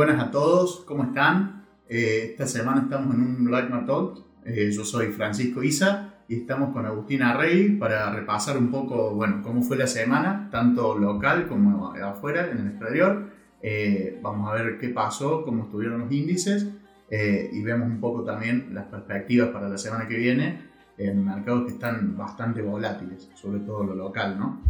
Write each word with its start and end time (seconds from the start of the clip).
buenas 0.00 0.28
a 0.28 0.30
todos, 0.30 0.82
¿cómo 0.86 1.02
están? 1.02 1.66
Eh, 1.86 2.28
esta 2.30 2.46
semana 2.46 2.80
estamos 2.84 3.14
en 3.14 3.20
un 3.20 3.50
Live 3.50 3.68
Talk. 3.86 4.24
Eh, 4.46 4.70
yo 4.72 4.82
soy 4.82 5.08
Francisco 5.08 5.62
Isa 5.62 6.14
y 6.26 6.36
estamos 6.36 6.72
con 6.72 6.86
Agustina 6.86 7.36
Rey 7.36 7.76
para 7.76 8.10
repasar 8.10 8.56
un 8.56 8.70
poco, 8.70 9.10
bueno, 9.14 9.42
cómo 9.42 9.60
fue 9.60 9.76
la 9.76 9.86
semana, 9.86 10.48
tanto 10.50 10.96
local 10.96 11.46
como 11.48 11.92
afuera, 11.92 12.50
en 12.50 12.60
el 12.60 12.66
exterior. 12.68 13.26
Eh, 13.62 14.18
vamos 14.22 14.50
a 14.50 14.54
ver 14.54 14.78
qué 14.78 14.88
pasó, 14.88 15.44
cómo 15.44 15.64
estuvieron 15.64 16.00
los 16.00 16.10
índices 16.10 16.66
y 17.10 17.62
vemos 17.62 17.86
un 17.86 18.00
poco 18.00 18.24
también 18.24 18.70
las 18.72 18.86
perspectivas 18.86 19.50
para 19.50 19.68
la 19.68 19.76
semana 19.76 20.08
que 20.08 20.16
viene 20.16 20.62
en 20.96 21.26
mercados 21.26 21.66
que 21.66 21.72
están 21.72 22.16
bastante 22.16 22.62
volátiles, 22.62 23.28
sobre 23.34 23.60
todo 23.60 23.84
lo 23.84 23.94
local, 23.94 24.38
¿no? 24.38 24.62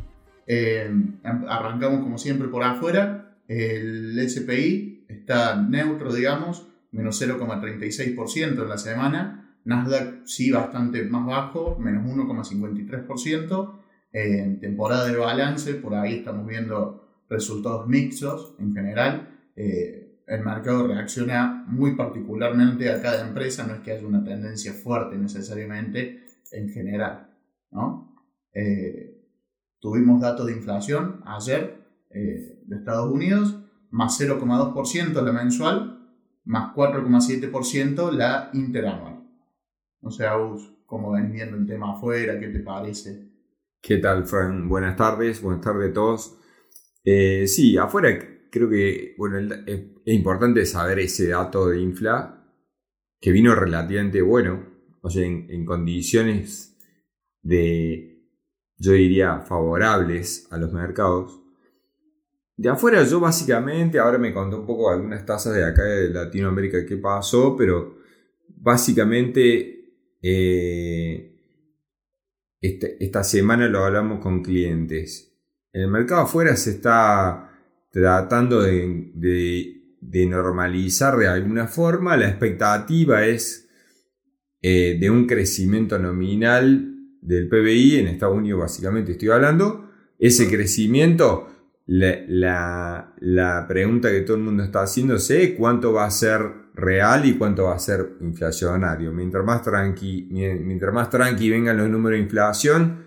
arrancamos 1.48 2.00
como 2.00 2.18
siempre 2.18 2.48
por 2.48 2.64
afuera, 2.64 3.36
el 3.46 4.28
SPI 4.28 4.99
está 5.18 5.60
neutro, 5.60 6.12
digamos, 6.12 6.66
menos 6.92 7.20
0,36% 7.20 8.62
en 8.62 8.68
la 8.68 8.78
semana. 8.78 9.56
Nasdaq 9.64 10.26
sí 10.26 10.50
bastante 10.50 11.04
más 11.04 11.26
bajo, 11.26 11.78
menos 11.78 12.04
1,53%. 12.04 13.80
En 14.12 14.58
temporada 14.58 15.06
de 15.06 15.16
balance, 15.16 15.74
por 15.74 15.94
ahí 15.94 16.16
estamos 16.16 16.46
viendo 16.46 17.24
resultados 17.28 17.86
mixtos 17.86 18.56
en 18.58 18.74
general. 18.74 19.28
Eh, 19.54 20.10
el 20.26 20.44
mercado 20.44 20.86
reacciona 20.86 21.64
muy 21.66 21.96
particularmente 21.96 22.90
a 22.90 23.02
cada 23.02 23.26
empresa, 23.26 23.66
no 23.66 23.74
es 23.74 23.80
que 23.80 23.92
haya 23.92 24.06
una 24.06 24.22
tendencia 24.22 24.72
fuerte 24.72 25.16
necesariamente 25.16 26.24
en 26.52 26.68
general. 26.70 27.30
¿no? 27.72 28.16
Eh, 28.54 29.26
tuvimos 29.80 30.20
datos 30.20 30.46
de 30.46 30.52
inflación 30.52 31.20
ayer, 31.24 31.84
eh, 32.10 32.60
de 32.64 32.76
Estados 32.76 33.12
Unidos, 33.12 33.59
más 33.90 34.20
0,2% 34.20 35.22
la 35.22 35.32
mensual, 35.32 36.08
más 36.44 36.74
4,7% 36.74 38.12
la 38.12 38.50
interanual. 38.52 39.28
No 40.00 40.10
sé, 40.10 40.26
Agus, 40.26 40.72
cómo 40.86 41.12
ven 41.12 41.32
viendo 41.32 41.56
el 41.56 41.66
tema 41.66 41.92
afuera, 41.92 42.38
¿qué 42.38 42.48
te 42.48 42.60
parece? 42.60 43.28
¿Qué 43.82 43.98
tal, 43.98 44.26
Fran? 44.26 44.68
Buenas 44.68 44.96
tardes, 44.96 45.42
buenas 45.42 45.62
tardes 45.62 45.90
a 45.90 45.94
todos. 45.94 46.38
Eh, 47.04 47.46
sí, 47.46 47.76
afuera 47.76 48.18
creo 48.50 48.68
que 48.68 49.14
bueno, 49.16 49.38
es, 49.66 49.80
importante 50.04 50.66
saber 50.66 50.98
ese 50.98 51.28
dato 51.28 51.68
de 51.68 51.80
infla 51.80 52.44
que 53.20 53.32
vino 53.32 53.54
relativamente 53.54 54.20
bueno, 54.22 54.66
o 55.02 55.08
sea, 55.08 55.24
en 55.24 55.64
condiciones 55.64 56.70
de, 57.42 58.26
yo 58.76 58.92
diría, 58.92 59.40
favorables 59.40 60.48
a 60.50 60.58
los 60.58 60.72
mercados. 60.72 61.39
De 62.60 62.68
afuera 62.68 63.02
yo 63.04 63.20
básicamente, 63.20 63.98
ahora 63.98 64.18
me 64.18 64.34
contó 64.34 64.60
un 64.60 64.66
poco 64.66 64.90
algunas 64.90 65.24
tasas 65.24 65.54
de 65.54 65.64
acá 65.64 65.82
de 65.82 66.10
Latinoamérica 66.10 66.84
que 66.84 66.98
pasó, 66.98 67.56
pero 67.56 67.96
básicamente 68.48 69.94
eh, 70.20 71.40
este, 72.60 73.02
esta, 73.02 73.24
semana 73.24 73.66
lo 73.66 73.82
hablamos 73.82 74.20
con 74.20 74.42
clientes. 74.42 75.34
En 75.72 75.84
el 75.84 75.88
mercado 75.88 76.20
afuera 76.20 76.54
se 76.54 76.72
está 76.72 77.50
tratando 77.90 78.60
de, 78.60 79.96
normalizar 80.28 81.16
de 81.16 81.28
alguna 81.28 81.66
forma. 81.66 82.14
La 82.18 82.28
expectativa 82.28 83.24
es 83.24 83.70
eh, 84.60 84.98
de 85.00 85.08
un 85.08 85.26
crecimiento 85.26 85.98
nominal 85.98 86.94
del 87.22 87.48
PBI 87.48 88.00
en 88.00 88.08
Estados 88.08 88.36
Unidos, 88.36 88.60
básicamente 88.60 89.12
estoy 89.12 89.30
hablando. 89.30 89.88
Ese 90.18 90.46
crecimiento 90.50 91.46
la, 91.92 93.12
la, 93.18 93.66
pregunta 93.66 94.10
que 94.10 94.20
todo 94.20 94.36
el 94.36 94.44
mundo 94.44 94.62
está 94.62 94.82
haciendo 94.82 95.16
es 95.16 95.54
cuánto 95.56 95.92
va 95.92 96.04
a 96.04 96.10
ser 96.10 96.40
real 96.74 97.26
y 97.26 97.34
cuánto 97.34 97.64
va 97.64 97.74
a 97.74 97.80
ser 97.80 98.16
inflacionario. 98.20 99.12
Mientras 99.12 99.44
más 99.44 99.62
tranqui, 99.62 100.28
mientras 100.30 100.94
más 100.94 101.10
tranqui 101.10 101.50
vengan 101.50 101.78
los 101.78 101.88
números 101.88 102.18
de 102.18 102.22
inflación, 102.22 103.06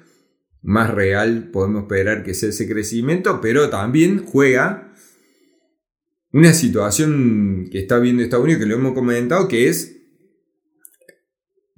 más 0.64 0.94
real 0.94 1.50
podemos 1.52 1.84
esperar 1.84 2.24
que 2.24 2.34
sea 2.34 2.50
ese 2.50 2.68
crecimiento, 2.68 3.40
pero 3.40 3.70
también 3.70 4.26
juega 4.26 4.92
una 6.34 6.52
situación 6.52 7.70
que 7.72 7.80
está 7.80 8.00
viendo 8.00 8.22
Estados 8.22 8.44
Unidos, 8.44 8.64
que 8.64 8.68
lo 8.68 8.76
hemos 8.76 8.94
comentado, 8.94 9.48
que 9.48 9.70
es, 9.70 9.98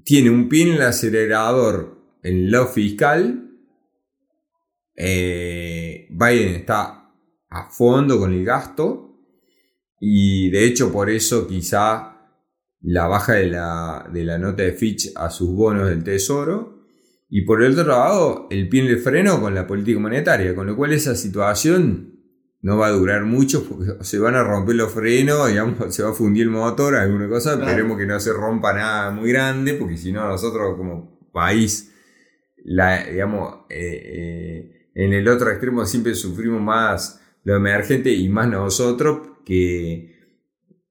tiene 0.03 0.31
un 0.31 0.49
pie 0.49 0.63
en 0.63 0.73
el 0.75 0.81
acelerador 0.81 2.01
en 2.23 2.49
lo 2.49 2.65
fiscal, 2.65 3.51
eh, 4.95 5.64
Biden 6.17 6.55
está 6.55 7.11
a 7.49 7.69
fondo 7.69 8.17
con 8.17 8.33
el 8.33 8.45
gasto 8.45 9.19
y 9.99 10.49
de 10.49 10.65
hecho 10.65 10.91
por 10.91 11.09
eso 11.09 11.45
quizá 11.45 12.15
la 12.81 13.07
baja 13.07 13.33
de 13.33 13.47
la, 13.47 14.09
de 14.13 14.23
la 14.23 14.37
nota 14.37 14.63
de 14.63 14.71
Fitch 14.71 15.11
a 15.15 15.29
sus 15.29 15.49
bonos 15.49 15.89
del 15.89 16.03
tesoro. 16.03 16.85
Y 17.27 17.41
por 17.41 17.63
el 17.63 17.77
otro 17.77 17.91
lado 17.91 18.47
el 18.49 18.69
pie 18.69 18.81
en 18.81 18.87
el 18.87 18.99
freno 18.99 19.41
con 19.41 19.53
la 19.53 19.67
política 19.67 19.99
monetaria, 19.99 20.55
con 20.55 20.67
lo 20.67 20.75
cual 20.75 20.93
esa 20.93 21.15
situación 21.15 22.13
no 22.61 22.77
va 22.77 22.87
a 22.87 22.91
durar 22.91 23.25
mucho 23.25 23.67
porque 23.67 23.93
se 24.05 24.19
van 24.19 24.35
a 24.35 24.43
romper 24.43 24.75
los 24.75 24.93
frenos, 24.93 25.49
digamos, 25.49 25.75
se 25.93 26.03
va 26.03 26.11
a 26.11 26.13
fundir 26.13 26.43
el 26.43 26.49
motor, 26.51 26.95
alguna 26.95 27.27
cosa, 27.27 27.53
esperemos 27.53 27.97
que 27.97 28.05
no 28.05 28.19
se 28.19 28.31
rompa 28.31 28.73
nada 28.73 29.11
muy 29.11 29.31
grande 29.31 29.73
porque 29.73 29.97
si 29.97 30.11
no 30.13 30.27
nosotros 30.27 30.77
como 30.77 31.19
país 31.33 31.91
la, 32.63 33.03
digamos, 33.03 33.65
eh, 33.69 34.01
eh, 34.05 34.74
en 34.95 35.13
el 35.13 35.27
otro 35.27 35.51
extremo 35.51 35.85
siempre 35.85 36.15
sufrimos 36.15 36.61
más 36.61 37.21
lo 37.43 37.55
emergente 37.55 38.11
y 38.11 38.27
más 38.29 38.49
nosotros 38.49 39.27
que, 39.45 40.15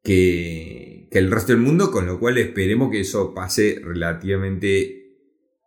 que, 0.02 1.08
el 1.10 1.30
resto 1.30 1.52
del 1.52 1.62
mundo, 1.62 1.90
con 1.90 2.06
lo 2.06 2.18
cual 2.18 2.38
esperemos 2.38 2.90
que 2.90 3.00
eso 3.00 3.34
pase 3.34 3.80
relativamente 3.82 5.16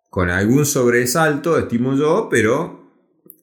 con 0.09 0.29
algún 0.29 0.65
sobresalto, 0.65 1.57
estimo 1.57 1.95
yo, 1.95 2.27
pero 2.29 2.91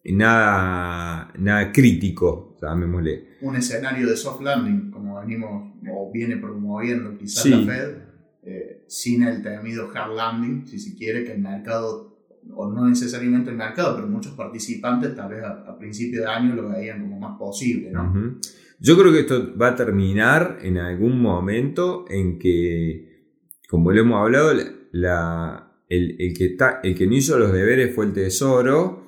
nada, 0.05 1.33
nada 1.39 1.73
crítico, 1.73 2.57
llamémosle. 2.61 3.37
Un 3.41 3.57
escenario 3.57 4.07
de 4.07 4.17
soft 4.17 4.43
landing, 4.43 4.91
como 4.91 5.19
venimos 5.21 5.73
o 5.91 6.11
viene 6.13 6.37
promoviendo 6.37 7.17
quizás 7.19 7.47
la 7.47 7.65
Fed, 7.65 7.97
eh, 8.43 8.85
sin 8.87 9.23
el 9.23 9.43
temido 9.43 9.91
hard 9.95 10.15
landing, 10.15 10.67
si 10.67 10.79
se 10.79 10.95
quiere, 10.95 11.25
que 11.25 11.33
el 11.33 11.41
mercado 11.41 12.14
o 12.53 12.71
no 12.71 12.89
necesariamente 12.89 13.51
el 13.51 13.57
mercado, 13.57 13.97
pero 13.97 14.09
muchos 14.09 14.33
participantes 14.35 15.15
tal 15.15 15.31
vez 15.31 15.43
a, 15.45 15.77
principio 15.79 16.21
de 16.21 16.27
año 16.27 16.55
lo 16.55 16.69
veían 16.69 17.03
como 17.03 17.19
más 17.19 17.39
posible, 17.39 17.91
¿no? 17.91 18.39
Yo 18.81 18.99
creo 18.99 19.13
que 19.13 19.21
esto 19.21 19.57
va 19.57 19.69
a 19.69 19.77
terminar 19.77 20.59
en 20.63 20.79
algún 20.79 21.21
momento 21.21 22.05
en 22.09 22.39
que, 22.39 23.39
como 23.69 23.93
lo 23.93 24.01
hemos 24.01 24.21
hablado, 24.21 24.53
la, 24.93 25.73
el, 25.89 26.35
que 26.37 26.47
está, 26.47 26.81
el 26.83 26.95
que 26.95 27.07
no 27.07 27.15
hizo 27.15 27.39
los 27.39 27.53
deberes 27.53 27.95
fue 27.95 28.07
el 28.07 28.13
Tesoro. 28.13 29.05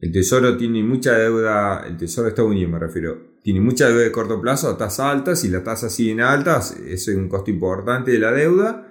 El 0.00 0.12
Tesoro 0.12 0.56
tiene 0.56 0.82
mucha 0.82 1.16
deuda, 1.18 1.84
el 1.86 1.96
Tesoro 1.96 2.24
de 2.24 2.30
Estados 2.30 2.50
Unidos 2.50 2.72
me 2.72 2.78
refiero, 2.78 3.36
tiene 3.42 3.60
mucha 3.60 3.88
deuda 3.88 4.02
de 4.02 4.12
corto 4.12 4.40
plazo 4.40 4.76
tasas 4.76 5.06
altas 5.06 5.44
y 5.44 5.48
las 5.48 5.64
tasas 5.64 5.92
siguen 5.92 6.20
altas, 6.20 6.76
eso 6.78 7.10
es 7.10 7.16
un 7.16 7.28
costo 7.28 7.50
importante 7.50 8.12
de 8.12 8.18
la 8.18 8.32
deuda 8.32 8.87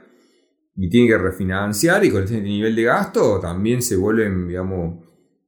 y 0.77 0.89
tiene 0.89 1.07
que 1.07 1.17
refinanciar 1.17 2.05
y 2.05 2.11
con 2.11 2.23
este 2.23 2.39
nivel 2.39 2.75
de 2.75 2.83
gasto 2.83 3.39
también 3.39 3.81
se 3.81 3.95
vuelven, 3.95 4.47
digamos, 4.47 5.03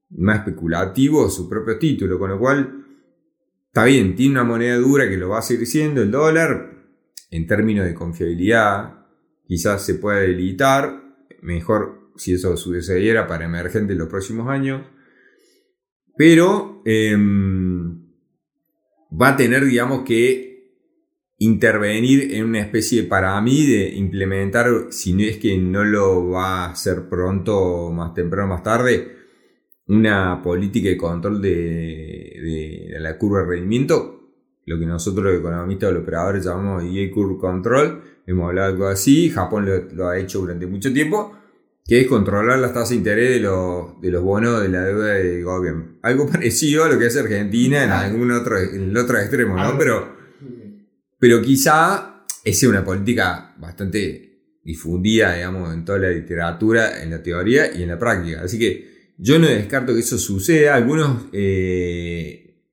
más 0.09 0.39
especulativos 0.39 1.35
su 1.35 1.47
propio 1.47 1.77
título, 1.77 2.17
con 2.17 2.31
lo 2.31 2.39
cual 2.39 2.85
está 3.67 3.85
bien, 3.85 4.15
tiene 4.15 4.33
una 4.33 4.43
moneda 4.43 4.77
dura 4.77 5.07
que 5.07 5.17
lo 5.17 5.29
va 5.29 5.39
a 5.39 5.43
seguir 5.43 5.67
siendo, 5.67 6.01
el 6.01 6.09
dólar, 6.09 6.73
en 7.29 7.45
términos 7.45 7.85
de 7.85 7.93
confiabilidad, 7.93 9.05
quizás 9.45 9.85
se 9.85 9.95
pueda 9.95 10.19
delitar, 10.19 11.03
mejor 11.43 12.11
si 12.15 12.33
eso 12.33 12.57
sucediera 12.57 13.27
para 13.27 13.45
emergentes 13.45 13.93
en 13.93 13.99
los 13.99 14.09
próximos 14.09 14.49
años, 14.49 14.81
pero 16.17 16.81
em, 16.85 18.03
va 19.09 19.29
a 19.29 19.37
tener, 19.37 19.63
digamos, 19.63 20.03
que 20.03 20.48
intervenir 21.39 22.35
en 22.35 22.45
una 22.45 22.59
especie, 22.59 23.03
para 23.03 23.39
mí, 23.41 23.65
de 23.65 23.95
implementar, 23.95 24.67
si 24.89 25.13
no 25.13 25.23
es 25.23 25.37
que 25.37 25.57
no 25.57 25.85
lo 25.85 26.29
va 26.29 26.65
a 26.65 26.71
hacer 26.71 27.07
pronto, 27.09 27.91
más 27.91 28.13
temprano, 28.13 28.49
más 28.49 28.63
tarde, 28.63 29.15
una 29.87 30.41
política 30.43 30.89
de 30.89 30.97
control 30.97 31.41
de, 31.41 32.95
la 32.99 33.17
curva 33.17 33.39
de 33.39 33.45
rendimiento, 33.45 34.19
lo 34.65 34.77
que 34.77 34.85
nosotros 34.85 35.25
los 35.25 35.39
economistas 35.39 35.89
o 35.89 35.93
los 35.93 36.03
operadores 36.03 36.45
llamamos 36.45 36.83
yield 36.83 37.13
curve 37.13 37.39
control, 37.39 38.01
hemos 38.27 38.49
hablado 38.49 38.67
de 38.67 38.73
algo 38.73 38.87
así, 38.87 39.29
Japón 39.29 39.65
lo, 39.93 40.09
ha 40.09 40.19
hecho 40.19 40.39
durante 40.39 40.67
mucho 40.67 40.91
tiempo, 40.91 41.35
que 41.87 42.01
es 42.01 42.07
controlar 42.07 42.59
las 42.59 42.73
tasas 42.73 42.89
de 42.89 42.95
interés 42.97 43.29
de 43.31 43.39
los, 43.39 43.99
de 44.01 44.11
los 44.11 44.21
bonos 44.21 44.61
de 44.61 44.69
la 44.69 44.83
deuda 44.83 45.13
del 45.13 45.43
gobierno. 45.43 45.97
Algo 46.03 46.27
parecido 46.31 46.83
a 46.83 46.89
lo 46.89 46.99
que 46.99 47.07
hace 47.07 47.21
Argentina 47.21 47.83
en 47.83 47.91
algún 47.91 48.29
otro, 48.31 48.59
en 48.59 48.89
el 48.89 48.97
otro 48.97 49.17
extremo, 49.17 49.55
¿no? 49.55 49.75
Pero 49.77 50.18
pero 51.19 51.41
quizá 51.41 52.25
esa 52.43 52.65
es 52.65 52.69
una 52.69 52.83
política 52.83 53.53
bastante 53.57 54.59
difundida, 54.63 55.35
digamos, 55.35 55.73
en 55.73 55.83
toda 55.83 55.99
la 55.99 56.09
literatura, 56.09 57.01
en 57.01 57.11
la 57.11 57.21
teoría 57.21 57.75
y 57.75 57.83
en 57.83 57.89
la 57.89 57.99
práctica. 57.99 58.41
Así 58.41 58.57
que 58.57 59.13
yo 59.17 59.37
no 59.37 59.47
descarto 59.47 59.93
que 59.93 59.99
eso 59.99 60.17
suceda. 60.17 60.75
Algunos 60.75 61.25
eh, 61.33 62.63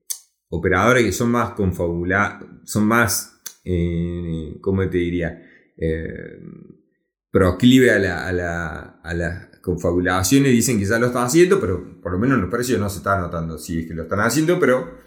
operadores 0.49 1.05
que 1.05 1.13
son 1.13 1.31
más 1.31 1.51
confabulados, 1.51 2.49
son 2.65 2.87
más, 2.87 3.41
eh, 3.65 4.57
¿cómo 4.61 4.89
te 4.89 4.99
diría? 4.99 5.43
Eh, 5.77 6.41
proclive 7.31 7.91
a 7.91 7.99
la, 7.99 8.27
a, 8.27 8.33
la, 8.33 9.01
a 9.03 9.15
las 9.15 9.47
confabulaciones, 9.61 10.53
dicen 10.53 10.79
que 10.79 10.85
ya 10.85 10.99
lo 10.99 11.07
están 11.07 11.25
haciendo, 11.25 11.61
pero 11.61 12.01
por 12.01 12.13
lo 12.13 12.19
menos 12.19 12.39
los 12.39 12.51
precios 12.51 12.79
no 12.79 12.89
se 12.89 12.99
están 12.99 13.21
notando, 13.21 13.59
si 13.59 13.81
es 13.81 13.87
que 13.89 13.95
lo 13.95 14.05
están 14.05 14.21
haciendo, 14.21 14.61
pero 14.61 15.06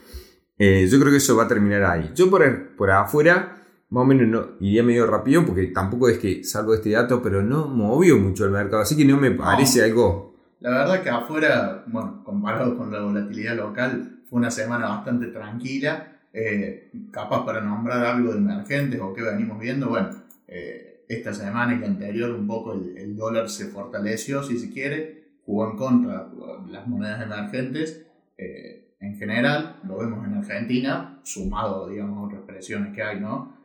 eh, 0.60 0.88
yo 0.88 1.00
creo 1.00 1.12
que 1.12 1.18
eso 1.18 1.36
va 1.36 1.46
a 1.46 1.48
terminar 1.48 1.84
ahí. 1.84 2.12
Yo 2.14 2.30
por, 2.30 2.76
por 2.76 2.92
afuera, 2.92 3.64
más 3.90 4.04
o 4.04 4.06
menos 4.06 4.28
no, 4.28 4.58
iría 4.60 4.84
medio 4.84 5.08
rápido, 5.08 5.46
porque 5.46 5.68
tampoco 5.68 6.10
es 6.10 6.20
que 6.20 6.44
salgo 6.44 6.76
este 6.76 6.92
dato, 6.92 7.22
pero 7.24 7.42
no 7.42 7.68
movió 7.68 8.18
mucho 8.18 8.46
el 8.46 8.52
mercado, 8.52 8.84
así 8.84 8.96
que 8.96 9.06
no 9.06 9.18
me 9.18 9.32
parece 9.32 9.84
algo... 9.84 10.30
La 10.60 10.72
verdad 10.72 11.02
que 11.02 11.10
afuera, 11.10 11.86
bueno, 11.88 12.22
comparado 12.24 12.78
con 12.78 12.92
la 12.92 13.00
volatilidad 13.00 13.56
local, 13.56 14.20
fue 14.30 14.38
una 14.40 14.52
semana 14.52 14.90
bastante 14.90 15.28
tranquila. 15.28 16.20
Eh, 16.32 16.92
capaz 17.12 17.44
para 17.44 17.62
nombrar 17.62 18.06
algo 18.06 18.34
de 18.34 18.38
emergentes 18.38 19.00
o 19.02 19.14
que 19.14 19.24
venimos 19.24 19.60
viendo, 19.60 19.90
bueno, 19.90 20.10
eh, 20.48 21.06
esta 21.08 21.34
semana 21.34 21.74
y 21.74 21.80
la 21.80 21.88
anterior 21.88 22.30
un 22.32 22.46
poco 22.46 22.74
el, 22.74 23.16
dólar 23.18 23.50
se 23.50 23.66
fortaleció, 23.66 24.44
si 24.44 24.60
se 24.60 24.70
quiere, 24.70 25.24
jugó 25.46 25.72
en 25.72 25.78
contra 25.78 26.28
de 26.66 26.72
las 26.72 26.88
monedas 26.88 27.24
emergentes. 27.24 28.06
Eh, 28.38 28.79
en 29.00 29.18
general, 29.18 29.78
lo 29.88 29.98
vemos 29.98 30.26
en 30.28 30.34
Argentina, 30.36 31.20
sumado, 31.24 31.90
digamos, 31.90 32.18
a 32.18 32.22
otras 32.22 32.42
presiones 32.42 32.94
que 32.94 33.02
hay, 33.02 33.20
¿no? 33.20 33.58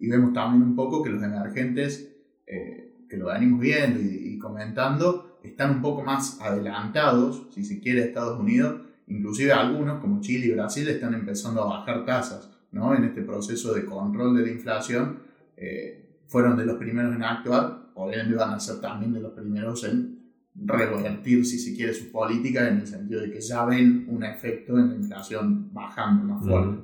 y 0.00 0.08
vemos 0.08 0.32
también 0.32 0.64
un 0.64 0.74
poco 0.74 1.00
que 1.00 1.10
los 1.10 1.22
emergentes, 1.22 2.12
que 2.44 3.16
lo 3.16 3.26
venimos 3.26 3.60
viendo 3.60 4.00
y, 4.00 4.34
y 4.34 4.38
comentando, 4.38 5.38
están 5.44 5.76
un 5.76 5.82
poco 5.82 6.02
más 6.02 6.40
adelantados, 6.40 7.46
si 7.54 7.64
se 7.64 7.80
quiere, 7.80 8.02
Estados 8.02 8.38
Unidos, 8.38 8.80
inclusive 9.08 9.52
algunos 9.52 10.00
como 10.00 10.20
Chile 10.20 10.46
y 10.46 10.50
Brasil 10.52 10.88
están 10.88 11.14
empezando 11.14 11.62
a 11.62 11.78
bajar 11.78 12.04
tasas 12.04 12.50
¿no? 12.70 12.94
en 12.94 13.04
este 13.04 13.22
proceso 13.22 13.74
de 13.74 13.84
control 13.84 14.36
de 14.36 14.42
la 14.42 14.50
inflación. 14.50 15.20
Eh, 15.56 15.98
fueron 16.26 16.56
de 16.56 16.64
los 16.64 16.76
primeros 16.76 17.14
en 17.14 17.22
actuar, 17.22 17.90
obviamente 17.94 18.34
van 18.34 18.54
a 18.54 18.60
ser 18.60 18.80
también 18.80 19.12
de 19.12 19.20
los 19.20 19.32
primeros 19.32 19.84
en 19.84 20.21
revertir, 20.54 21.44
si 21.46 21.58
se 21.58 21.74
quiere, 21.74 21.94
su 21.94 22.10
política 22.10 22.68
en 22.68 22.78
el 22.78 22.86
sentido 22.86 23.22
de 23.22 23.30
que 23.30 23.40
ya 23.40 23.64
ven 23.64 24.06
un 24.08 24.22
efecto 24.24 24.78
en 24.78 24.88
la 24.90 24.94
inflación 24.96 25.72
bajando 25.72 26.24
más 26.24 26.44
fuerte. 26.44 26.82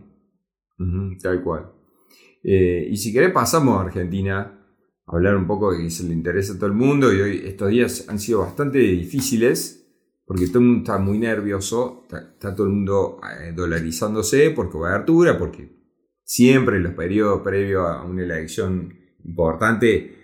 tal 1.20 1.42
cual. 1.42 1.72
Eh, 2.42 2.88
y 2.90 2.96
si 2.96 3.12
querés 3.12 3.32
pasamos 3.32 3.78
a 3.78 3.86
Argentina, 3.86 4.58
a 5.06 5.16
hablar 5.16 5.36
un 5.36 5.46
poco 5.46 5.72
de 5.72 5.82
que 5.82 5.90
se 5.90 6.04
le 6.04 6.14
interesa 6.14 6.54
a 6.54 6.56
todo 6.56 6.66
el 6.66 6.74
mundo 6.74 7.12
y 7.12 7.20
hoy 7.20 7.42
estos 7.44 7.68
días 7.70 8.08
han 8.08 8.18
sido 8.18 8.40
bastante 8.40 8.78
difíciles 8.78 9.78
porque 10.28 10.46
todo 10.48 10.58
el 10.58 10.66
mundo 10.66 10.80
está 10.80 10.98
muy 10.98 11.18
nervioso, 11.18 12.06
está, 12.06 12.54
todo 12.54 12.66
el 12.66 12.72
mundo 12.74 13.18
eh, 13.40 13.52
dolarizándose 13.56 14.50
por 14.50 14.68
cobertura, 14.68 15.38
porque 15.38 15.70
siempre 16.22 16.76
en 16.76 16.82
los 16.82 16.92
periodos 16.92 17.40
previos 17.40 17.88
a 17.88 18.02
una 18.02 18.22
elección 18.24 18.94
importante 19.24 20.18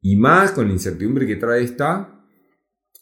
y 0.00 0.14
más 0.14 0.52
con 0.52 0.68
la 0.68 0.72
incertidumbre 0.72 1.26
que 1.26 1.34
trae 1.34 1.64
esta, 1.64 2.17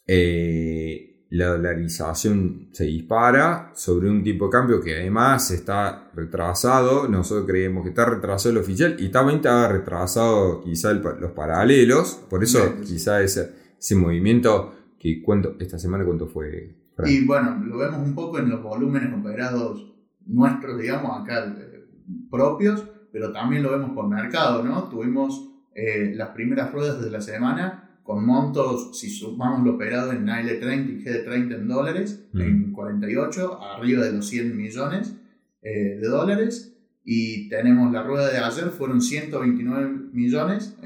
eh, 0.07 1.25
la 1.29 1.47
dolarización 1.47 2.69
se 2.71 2.85
dispara 2.85 3.71
sobre 3.75 4.09
un 4.09 4.23
tipo 4.23 4.45
de 4.45 4.51
cambio 4.51 4.81
que 4.81 4.95
además 4.95 5.51
está 5.51 6.09
retrasado, 6.15 7.07
nosotros 7.09 7.45
creemos 7.45 7.83
que 7.83 7.89
está 7.89 8.05
retrasado 8.05 8.51
el 8.51 8.57
oficial 8.59 8.95
y 8.97 9.09
también 9.09 9.37
está 9.37 9.67
retrasado 9.67 10.61
quizá 10.63 10.93
los 10.93 11.31
paralelos, 11.31 12.25
por 12.29 12.43
eso 12.43 12.75
quizá 12.81 13.21
ese, 13.21 13.51
ese 13.77 13.95
movimiento 13.95 14.73
que 14.97 15.21
cuánto, 15.21 15.55
esta 15.59 15.77
semana 15.77 16.05
cuánto 16.05 16.27
fue. 16.27 16.75
Y 17.05 17.25
bueno, 17.25 17.61
lo 17.63 17.77
vemos 17.77 17.99
un 17.99 18.15
poco 18.15 18.39
en 18.39 18.49
los 18.49 18.63
volúmenes 18.63 19.13
operados 19.13 19.93
nuestros, 20.25 20.79
digamos, 20.79 21.21
acá 21.21 21.45
eh, 21.45 21.85
propios, 22.31 22.85
pero 23.11 23.31
también 23.31 23.63
lo 23.63 23.71
vemos 23.71 23.91
por 23.91 24.07
mercado, 24.07 24.63
¿no? 24.63 24.85
Tuvimos 24.85 25.49
eh, 25.75 26.13
las 26.15 26.29
primeras 26.29 26.71
ruedas 26.71 27.01
de 27.01 27.11
la 27.11 27.21
semana 27.21 27.86
con 28.07 28.25
montos, 28.25 28.97
si 28.97 29.09
sumamos 29.09 29.65
lo 29.65 29.73
operado 29.73 30.13
en 30.13 30.25
AL30 30.25 30.89
y 30.89 31.03
GD30 31.03 31.55
en 31.55 31.67
dólares, 31.67 32.25
mm. 32.31 32.41
en 32.41 32.71
48, 32.71 33.61
arriba 33.61 34.05
de 34.05 34.13
los 34.13 34.27
100 34.29 34.55
millones 34.55 35.13
eh, 35.61 35.99
de 36.01 36.07
dólares. 36.07 36.73
Y 37.03 37.49
tenemos 37.49 37.91
la 37.91 38.03
rueda 38.03 38.31
de 38.31 38.37
ayer, 38.37 38.69
fueron 38.69 39.01
129 39.01 40.09
millones, 40.13 40.77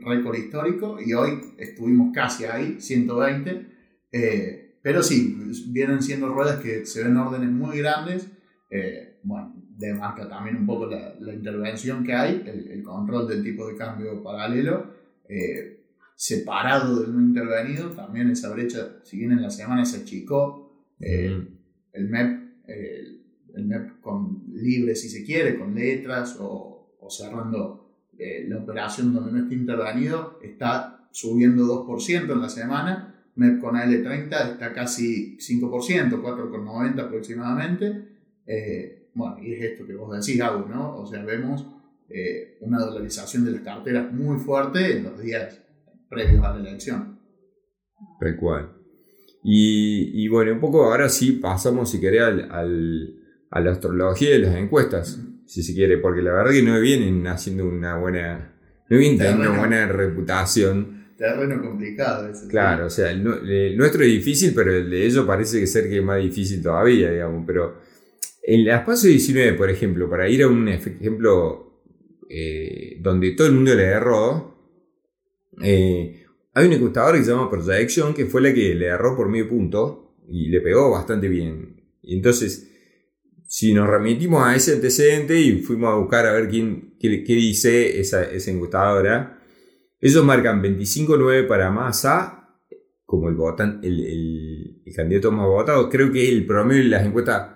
récord 0.00 0.36
histórico 0.36 0.98
y 1.04 1.12
hoy 1.12 1.40
estuvimos 1.56 2.12
casi 2.12 2.44
ahí, 2.44 2.80
120. 2.80 3.66
Eh, 4.12 4.78
pero 4.82 5.02
sí, 5.02 5.36
vienen 5.68 6.02
siendo 6.02 6.28
ruedas 6.28 6.60
que 6.60 6.84
se 6.84 7.04
ven 7.04 7.16
órdenes 7.16 7.50
muy 7.50 7.78
grandes. 7.78 8.28
Eh, 8.70 9.20
bueno, 9.22 9.54
demarca 9.76 10.28
también 10.28 10.56
un 10.56 10.66
poco 10.66 10.86
la, 10.86 11.14
la 11.20 11.32
intervención 11.32 12.02
que 12.04 12.12
hay, 12.12 12.44
el, 12.46 12.82
control 12.82 13.28
del 13.28 13.44
tipo 13.44 13.68
de 13.68 13.76
cambio 13.76 14.22
paralelo. 14.22 14.94
Eh, 16.16 16.18
separado 16.18 17.00
del 17.00 17.14
no 17.14 17.20
intervenido, 17.20 17.90
también 17.90 18.30
esa 18.30 18.50
brecha, 18.50 19.00
si 19.04 19.18
bien 19.18 19.32
en 19.32 19.42
la 19.42 19.50
semana 19.50 19.84
se 19.84 19.98
achicó, 19.98 20.72
el 20.98 21.58
MEP, 21.92 22.40
el 22.66 23.64
MEP 23.66 24.00
con 24.00 24.44
libre 24.54 24.96
si 24.96 25.10
se 25.10 25.24
quiere, 25.24 25.58
con 25.58 25.74
letras 25.74 26.36
o, 26.40 26.96
o 26.98 27.10
cerrando 27.10 27.86
eh, 28.18 28.46
la 28.48 28.58
operación 28.58 29.12
donde 29.12 29.32
no 29.32 29.42
está 29.42 29.54
intervenido 29.54 30.38
está 30.42 31.06
subiendo 31.10 31.64
2% 31.86 32.32
en 32.32 32.40
la 32.40 32.48
semana, 32.48 33.14
MEP 33.34 33.60
con 33.60 33.74
AL30 33.74 34.52
está 34.52 34.72
casi 34.72 35.36
5%, 35.36 35.70
4,90 35.70 36.98
aproximadamente. 36.98 38.08
Eh, 38.46 39.08
bueno, 39.14 39.38
y 39.42 39.52
es 39.52 39.62
esto 39.72 39.86
que 39.86 39.94
vos 39.94 40.18
decís, 40.18 40.40
Agus, 40.40 40.68
¿no? 40.68 40.98
O 40.98 41.06
sea, 41.06 41.22
vemos 41.24 41.66
eh, 42.08 42.56
una 42.60 42.78
dolarización 42.78 43.44
de 43.44 43.52
las 43.52 43.60
carteras 43.62 44.12
muy 44.12 44.38
fuerte 44.38 44.96
en 44.96 45.04
los 45.04 45.20
días 45.20 45.60
previos 46.08 46.44
a 46.44 46.54
la 46.54 46.60
elección. 46.60 47.18
Tal 48.20 48.36
cual. 48.36 48.72
Y, 49.42 50.26
bueno, 50.28 50.52
un 50.52 50.60
poco 50.60 50.84
ahora 50.84 51.08
sí 51.08 51.32
pasamos, 51.32 51.90
si 51.90 52.00
querés, 52.00 52.22
al, 52.22 53.14
a 53.50 53.60
la 53.60 53.70
astrología 53.70 54.30
de 54.30 54.40
las 54.40 54.56
encuestas 54.56 55.20
si 55.46 55.62
se 55.62 55.74
quiere, 55.74 55.98
porque 55.98 56.22
la 56.22 56.32
verdad 56.32 56.50
que 56.50 56.62
no 56.62 56.78
vienen 56.80 57.26
haciendo 57.26 57.66
una 57.66 57.96
buena, 57.96 58.52
no 58.88 58.98
vienen 58.98 59.18
teniendo 59.18 59.50
una 59.50 59.58
buena 59.58 59.86
reputación. 59.86 61.06
Terreno 61.16 61.62
complicado 61.62 62.28
ese. 62.28 62.48
Claro, 62.48 62.86
o 62.86 62.90
sea, 62.90 63.10
el, 63.10 63.76
nuestro 63.76 64.02
es 64.02 64.08
difícil, 64.08 64.52
pero 64.54 64.74
el 64.74 64.90
de 64.90 65.06
ellos 65.06 65.24
parece 65.24 65.60
que 65.60 65.66
ser 65.66 65.88
que 65.88 65.98
es 65.98 66.04
más 66.04 66.20
difícil 66.20 66.62
todavía, 66.62 67.10
digamos, 67.10 67.44
pero 67.46 67.80
en 68.42 68.64
la 68.64 68.78
espacio 68.78 69.08
19, 69.08 69.54
por 69.54 69.70
ejemplo, 69.70 70.10
para 70.10 70.28
ir 70.28 70.42
a 70.42 70.48
un 70.48 70.68
ejemplo 70.68 71.80
eh, 72.28 72.98
donde 73.00 73.30
todo 73.32 73.46
el 73.46 73.54
mundo 73.54 73.74
le 73.74 73.84
erró, 73.84 74.55
eh, 75.62 76.26
hay 76.54 76.66
un 76.66 76.72
encuestador 76.72 77.16
que 77.16 77.24
se 77.24 77.30
llama 77.30 77.50
Projection, 77.50 78.14
que 78.14 78.26
fue 78.26 78.40
la 78.40 78.52
que 78.52 78.74
le 78.74 78.86
erró 78.86 79.16
por 79.16 79.28
medio 79.28 79.48
punto 79.48 80.16
y 80.28 80.48
le 80.48 80.60
pegó 80.60 80.90
bastante 80.90 81.28
bien. 81.28 81.82
Y 82.02 82.16
entonces, 82.16 82.70
si 83.46 83.72
nos 83.74 83.88
remitimos 83.88 84.42
a 84.44 84.54
ese 84.54 84.74
antecedente 84.74 85.40
y 85.40 85.60
fuimos 85.62 85.90
a 85.90 85.96
buscar 85.96 86.26
a 86.26 86.32
ver 86.32 86.48
quién, 86.48 86.96
qué, 86.98 87.08
dice 87.08 88.00
esa, 88.00 88.24
esa, 88.24 88.50
encuestadora, 88.50 89.42
ellos 90.00 90.24
marcan 90.24 90.62
25-9 90.62 91.46
para 91.46 91.70
Massa 91.70 92.36
como 93.06 93.28
el, 93.28 93.36
votan, 93.36 93.80
el, 93.82 94.82
candidato 94.94 95.30
más 95.30 95.46
votado. 95.46 95.88
Creo 95.88 96.10
que 96.10 96.28
el 96.28 96.44
promedio 96.44 96.82
de 96.82 96.88
las 96.88 97.06
encuestas 97.06 97.55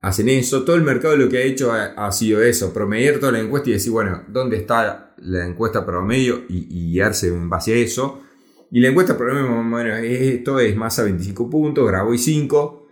hacen 0.00 0.28
eso. 0.28 0.64
Todo 0.64 0.76
el 0.76 0.82
mercado 0.82 1.16
lo 1.16 1.28
que 1.28 1.38
ha 1.38 1.42
hecho 1.42 1.72
ha, 1.72 2.12
sido 2.12 2.42
eso, 2.42 2.72
promediar 2.72 3.18
toda 3.18 3.32
la 3.32 3.40
encuesta 3.40 3.70
y 3.70 3.74
decir, 3.74 3.92
bueno, 3.92 4.24
¿dónde 4.28 4.56
está 4.56 5.14
la 5.18 5.46
encuesta 5.46 5.84
promedio? 5.84 6.44
Y, 6.48 6.66
y 6.70 6.92
guiarse 6.92 7.28
en 7.28 7.48
base 7.48 7.72
a 7.72 7.76
eso. 7.76 8.22
Y 8.70 8.80
la 8.80 8.88
encuesta 8.88 9.16
promedio, 9.16 9.48
bueno, 9.68 9.96
esto 9.96 10.60
es 10.60 10.76
Massa 10.76 11.02
25 11.02 11.50
puntos, 11.50 11.86
Graboy 11.86 12.18
5. 12.18 12.86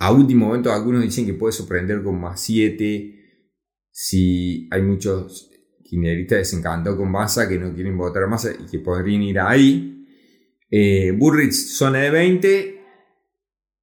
A 0.00 0.12
último 0.12 0.46
momento 0.46 0.72
algunos 0.72 1.02
dicen 1.02 1.26
que 1.26 1.34
puede 1.34 1.52
sorprender 1.52 2.02
con 2.02 2.20
más 2.20 2.40
7. 2.40 3.16
Si 3.90 4.68
hay 4.70 4.82
muchos 4.82 5.50
kirchneristas 5.82 6.38
desencantados 6.38 6.98
con 6.98 7.10
Massa 7.10 7.48
que 7.48 7.58
no 7.58 7.74
quieren 7.74 7.98
votar 7.98 8.28
más 8.28 8.46
y 8.46 8.70
que 8.70 8.78
podrían 8.78 9.22
ir 9.22 9.40
ahí. 9.40 10.06
Eh, 10.70 11.12
Burrich 11.12 11.52
zona 11.52 12.00
de 12.00 12.10
20. 12.10 12.80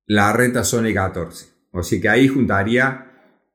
La 0.08 0.32
renta 0.32 0.64
zona 0.64 0.88
de 0.88 0.94
14. 0.94 1.57
O 1.72 1.84
sea 1.84 2.02
que 2.02 2.10
ahí 2.10 2.28
juntaría 2.28 3.12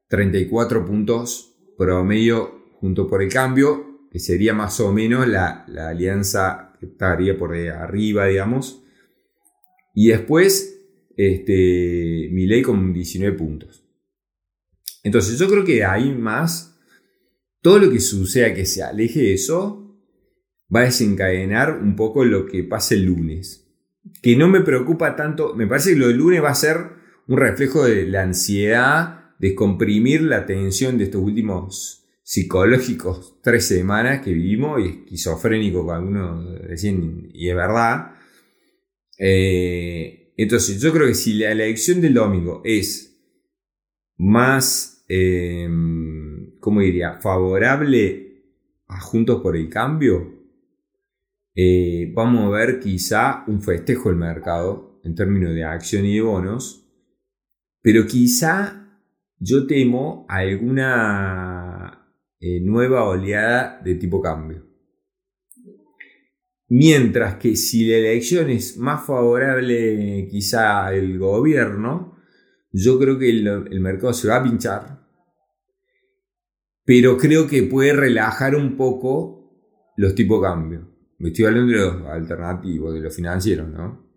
34 0.08 0.84
puntos 0.84 1.54
promedio 1.76 2.62
junto 2.80 3.06
por 3.06 3.22
el 3.22 3.32
cambio, 3.32 4.08
que 4.10 4.18
sería 4.18 4.52
más 4.54 4.78
o 4.80 4.92
menos 4.92 5.26
la, 5.26 5.64
la 5.68 5.88
alianza 5.88 6.74
que 6.78 6.86
estaría 6.86 7.38
por 7.38 7.54
arriba, 7.54 8.26
digamos. 8.26 8.82
Y 9.94 10.08
después 10.08 10.72
este, 11.16 12.28
ley 12.30 12.62
con 12.62 12.92
19 12.92 13.36
puntos. 13.36 13.84
Entonces 15.02 15.38
yo 15.38 15.48
creo 15.48 15.64
que 15.64 15.84
ahí 15.84 16.12
más, 16.12 16.78
todo 17.60 17.78
lo 17.78 17.90
que 17.90 18.00
suceda 18.00 18.54
que 18.54 18.66
se 18.66 18.82
aleje 18.82 19.20
de 19.20 19.34
eso, 19.34 19.98
va 20.74 20.80
a 20.80 20.84
desencadenar 20.84 21.78
un 21.78 21.96
poco 21.96 22.24
lo 22.24 22.46
que 22.46 22.64
pase 22.64 22.94
el 22.94 23.04
lunes. 23.04 23.68
Que 24.20 24.36
no 24.36 24.48
me 24.48 24.60
preocupa 24.60 25.16
tanto, 25.16 25.54
me 25.54 25.66
parece 25.66 25.90
que 25.90 25.98
lo 25.98 26.08
del 26.08 26.16
lunes 26.16 26.42
va 26.42 26.50
a 26.50 26.54
ser 26.54 27.01
un 27.28 27.36
reflejo 27.38 27.84
de 27.84 28.06
la 28.06 28.22
ansiedad 28.22 29.34
descomprimir 29.38 30.22
la 30.22 30.46
tensión 30.46 30.98
de 30.98 31.04
estos 31.04 31.20
últimos 31.20 32.04
psicológicos 32.22 33.40
tres 33.42 33.66
semanas 33.66 34.20
que 34.22 34.32
vivimos 34.32 34.80
y 34.80 34.88
esquizofrénico, 34.88 35.80
como 35.80 35.92
algunos 35.92 36.68
decían, 36.68 37.28
y 37.32 37.48
es 37.48 37.56
verdad. 37.56 38.12
Eh, 39.18 40.32
entonces, 40.36 40.80
yo 40.80 40.92
creo 40.92 41.08
que 41.08 41.14
si 41.14 41.34
la 41.34 41.50
elección 41.50 42.00
del 42.00 42.14
domingo 42.14 42.62
es 42.64 43.20
más, 44.16 45.04
eh, 45.08 45.68
¿cómo 46.60 46.80
diría?, 46.80 47.14
favorable 47.20 48.44
a 48.86 49.00
Juntos 49.00 49.42
por 49.42 49.56
el 49.56 49.68
Cambio, 49.68 50.42
eh, 51.54 52.10
vamos 52.14 52.46
a 52.46 52.56
ver 52.56 52.80
quizá 52.80 53.44
un 53.46 53.60
festejo 53.60 54.08
del 54.08 54.18
mercado 54.18 55.00
en 55.04 55.14
términos 55.14 55.52
de 55.54 55.64
acción 55.64 56.06
y 56.06 56.14
de 56.14 56.22
bonos, 56.22 56.81
pero 57.82 58.06
quizá 58.06 59.00
yo 59.38 59.66
temo 59.66 60.24
alguna 60.28 62.16
eh, 62.40 62.60
nueva 62.60 63.04
oleada 63.04 63.80
de 63.84 63.96
tipo 63.96 64.22
cambio. 64.22 64.64
Mientras 66.68 67.34
que 67.34 67.54
si 67.56 67.86
la 67.86 67.96
elección 67.96 68.48
es 68.48 68.78
más 68.78 69.04
favorable 69.04 70.26
quizá 70.30 70.86
al 70.86 71.18
gobierno, 71.18 72.16
yo 72.70 72.98
creo 72.98 73.18
que 73.18 73.28
el, 73.28 73.46
el 73.46 73.80
mercado 73.80 74.14
se 74.14 74.28
va 74.28 74.36
a 74.36 74.42
pinchar, 74.42 75.02
pero 76.84 77.18
creo 77.18 77.46
que 77.46 77.64
puede 77.64 77.92
relajar 77.92 78.54
un 78.54 78.76
poco 78.76 79.42
los 79.96 80.14
tipos 80.14 80.40
cambio. 80.40 80.88
Me 81.18 81.28
estoy 81.28 81.44
hablando 81.44 81.72
de 81.72 81.78
los 81.78 82.06
alternativos, 82.06 82.94
de 82.94 83.00
los 83.00 83.14
financieros, 83.14 83.68
¿no? 83.68 84.10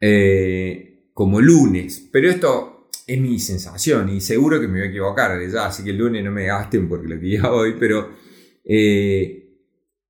Eh, 0.00 0.95
como 1.16 1.40
lunes. 1.40 2.06
Pero 2.12 2.28
esto 2.28 2.90
es 3.06 3.18
mi 3.18 3.38
sensación 3.38 4.10
y 4.10 4.20
seguro 4.20 4.60
que 4.60 4.68
me 4.68 4.80
voy 4.80 4.88
a 4.88 4.90
equivocar 4.90 5.38
de 5.38 5.50
ya, 5.50 5.66
así 5.66 5.82
que 5.82 5.90
el 5.90 5.96
lunes 5.96 6.22
no 6.22 6.30
me 6.30 6.44
gasten 6.44 6.88
porque 6.90 7.08
lo 7.08 7.18
que 7.18 7.24
diga 7.24 7.50
hoy, 7.52 7.76
pero 7.80 8.10
eh, 8.62 9.48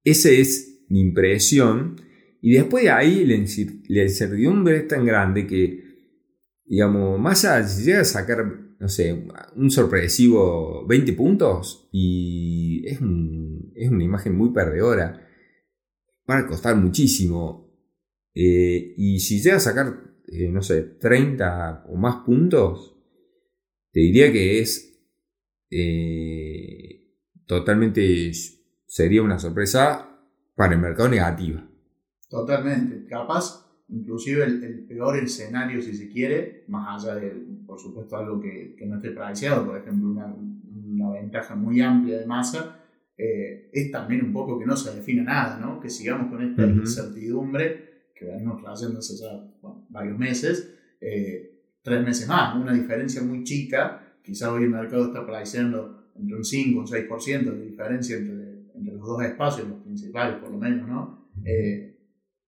esa 0.03 0.31
es 0.31 0.85
mi 0.89 1.01
impresión. 1.01 1.95
Y 2.43 2.55
después 2.55 2.83
de 2.83 2.91
ahí 2.91 3.25
la 3.25 4.03
incertidumbre 4.03 4.79
es 4.79 4.89
tan 4.89 5.07
grande 5.07 5.47
que, 5.47 5.85
digamos, 6.65 7.21
más 7.21 7.45
allá, 7.45 7.69
si 7.69 7.85
llega 7.85 8.01
a 8.01 8.05
sacar, 8.05 8.45
no 8.81 8.89
sé, 8.89 9.27
un 9.55 9.71
sorpresivo 9.71 10.85
20 10.89 11.13
puntos 11.13 11.89
y 11.93 12.83
es, 12.85 12.99
es 13.75 13.91
una 13.91 14.05
imagen 14.05 14.35
muy 14.35 14.51
perdedora 14.51 15.23
van 16.27 16.45
a 16.45 16.47
costar 16.47 16.75
muchísimo. 16.75 17.73
Eh, 18.35 18.95
y 18.97 19.21
si 19.21 19.41
llega 19.41 19.57
a 19.57 19.61
sacar, 19.61 20.16
eh, 20.27 20.49
no 20.49 20.63
sé, 20.63 20.83
30 20.83 21.85
o 21.89 21.97
más 21.97 22.25
puntos, 22.25 22.97
te 23.93 24.01
diría 24.01 24.33
que 24.33 24.61
es 24.61 25.01
eh, 25.71 27.15
totalmente, 27.47 28.33
sería 28.87 29.23
una 29.23 29.39
sorpresa 29.39 30.21
para 30.55 30.75
el 30.75 30.81
mercado 30.81 31.09
negativa. 31.09 31.67
Totalmente. 32.29 33.07
Capaz, 33.07 33.67
inclusive 33.89 34.45
el, 34.45 34.87
peor 34.87 35.19
escenario, 35.19 35.81
si 35.81 35.95
se 35.95 36.09
quiere, 36.09 36.65
más 36.69 37.05
allá 37.05 37.15
de, 37.17 37.31
por 37.67 37.79
supuesto, 37.79 38.17
algo 38.17 38.41
que, 38.41 38.75
que 38.77 38.87
no 38.87 38.97
esté 38.97 39.11
priceado, 39.11 39.67
por 39.67 39.79
ejemplo, 39.79 40.09
una, 40.09 40.27
una 40.27 41.11
ventaja 41.11 41.55
muy 41.55 41.81
amplia 41.81 42.19
de 42.19 42.27
masa, 42.27 42.83
eh, 43.17 43.71
es 43.73 43.91
también 43.91 44.25
un 44.25 44.33
poco 44.33 44.59
que 44.59 44.67
no 44.67 44.77
se 44.77 44.95
define 44.95 45.23
nada, 45.23 45.59
¿no? 45.59 45.81
que 45.81 45.89
sigamos 45.89 46.31
con 46.31 46.43
esta 46.43 46.67
incertidumbre 46.67 48.11
que 48.15 48.27
venimos 48.27 48.63
trayéndose 48.63 49.17
ya 49.17 49.43
varios 49.97 50.19
meses, 50.19 50.75
eh, 51.01 51.61
tres 51.83 52.05
meses 52.05 52.29
más, 52.29 52.57
una 52.57 52.73
diferencia 52.73 53.23
muy 53.23 53.45
chica, 53.45 54.17
quizá 54.23 54.53
hoy 54.53 54.65
el 54.65 54.71
mercado 54.71 55.07
está 55.07 55.27
priceando 55.27 56.11
entre 56.15 56.37
un 56.37 56.45
5 56.45 56.71
y 56.71 56.75
un 56.75 56.87
6% 56.87 57.45
de 57.45 57.65
diferencia 57.65 58.17
entre, 58.17 58.71
entre, 58.75 58.95
los 58.95 59.07
dos 59.07 59.23
espacios, 59.23 59.69
los 59.69 59.81
principales 59.81 60.37
por 60.39 60.51
lo 60.51 60.59
menos, 60.59 60.89
¿no? 60.89 61.29
Eh, 61.45 61.99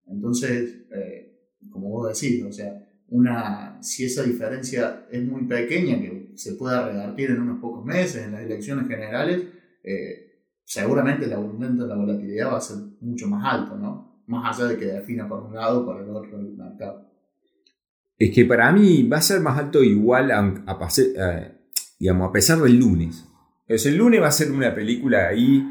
entonces, 0.07 0.87
como 1.71 1.91
vos 1.91 2.09
decís, 2.09 2.43
o 2.43 2.53
sea, 2.53 2.89
una, 3.11 3.83
si 3.83 4.05
esa 4.05 4.23
diferencia 4.23 5.07
es 5.11 5.25
muy 5.25 5.45
pequeña, 5.45 5.99
que 5.99 6.33
se 6.35 6.55
pueda 6.55 6.89
revertir 6.89 7.31
en 7.31 7.41
unos 7.41 7.61
pocos 7.61 7.85
meses, 7.85 8.25
en 8.25 8.33
las 8.33 8.43
elecciones 8.43 8.87
generales, 8.87 9.45
eh, 9.83 10.43
seguramente 10.65 11.25
el 11.25 11.33
aumento 11.33 11.85
de 11.85 11.89
la 11.89 11.97
volatilidad 11.97 12.53
va 12.53 12.59
a 12.59 12.61
ser 12.61 12.77
mucho 13.01 13.27
más 13.29 13.45
alto, 13.45 13.77
¿no? 13.77 14.23
Más 14.27 14.59
allá 14.59 14.69
de 14.69 14.77
que 14.77 14.87
defina 14.87 15.27
por 15.27 15.43
un 15.43 15.55
lado 15.55 15.81
o 15.81 15.87
por 15.87 16.03
el 16.03 16.11
otro 16.11 16.39
el 16.39 16.55
mercado. 16.55 17.08
Es 18.19 18.35
que 18.35 18.45
para 18.45 18.73
mí 18.73 19.05
va 19.05 19.19
a 19.19 19.23
ser 19.23 19.41
más 19.41 19.59
alto 19.59 19.83
igual 19.83 20.33
a, 20.33 20.41
a, 20.41 20.89
eh, 20.99 21.53
digamos, 22.01 22.29
a 22.29 22.33
pesar 22.33 22.59
del 22.59 22.79
lunes. 22.79 23.25
el 23.69 23.97
lunes 23.97 24.21
va 24.21 24.27
a 24.27 24.33
ser 24.33 24.51
una 24.51 24.75
película 24.75 25.29
ahí, 25.29 25.65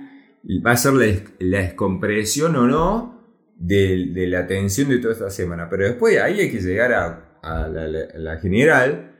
va 0.65 0.71
a 0.71 0.77
ser 0.77 0.93
la, 0.93 1.59
descompresión 1.59 2.55
o 2.55 2.65
no 2.65 3.21
de, 3.57 4.27
la 4.27 4.47
tensión 4.47 4.89
de 4.89 4.99
toda 4.99 5.13
esta 5.13 5.29
semana. 5.29 5.67
Pero 5.69 5.83
después 5.83 6.17
ahí 6.21 6.39
hay 6.39 6.49
que 6.49 6.61
llegar 6.61 6.93
a, 6.93 7.67
la, 7.67 8.37
general, 8.37 9.13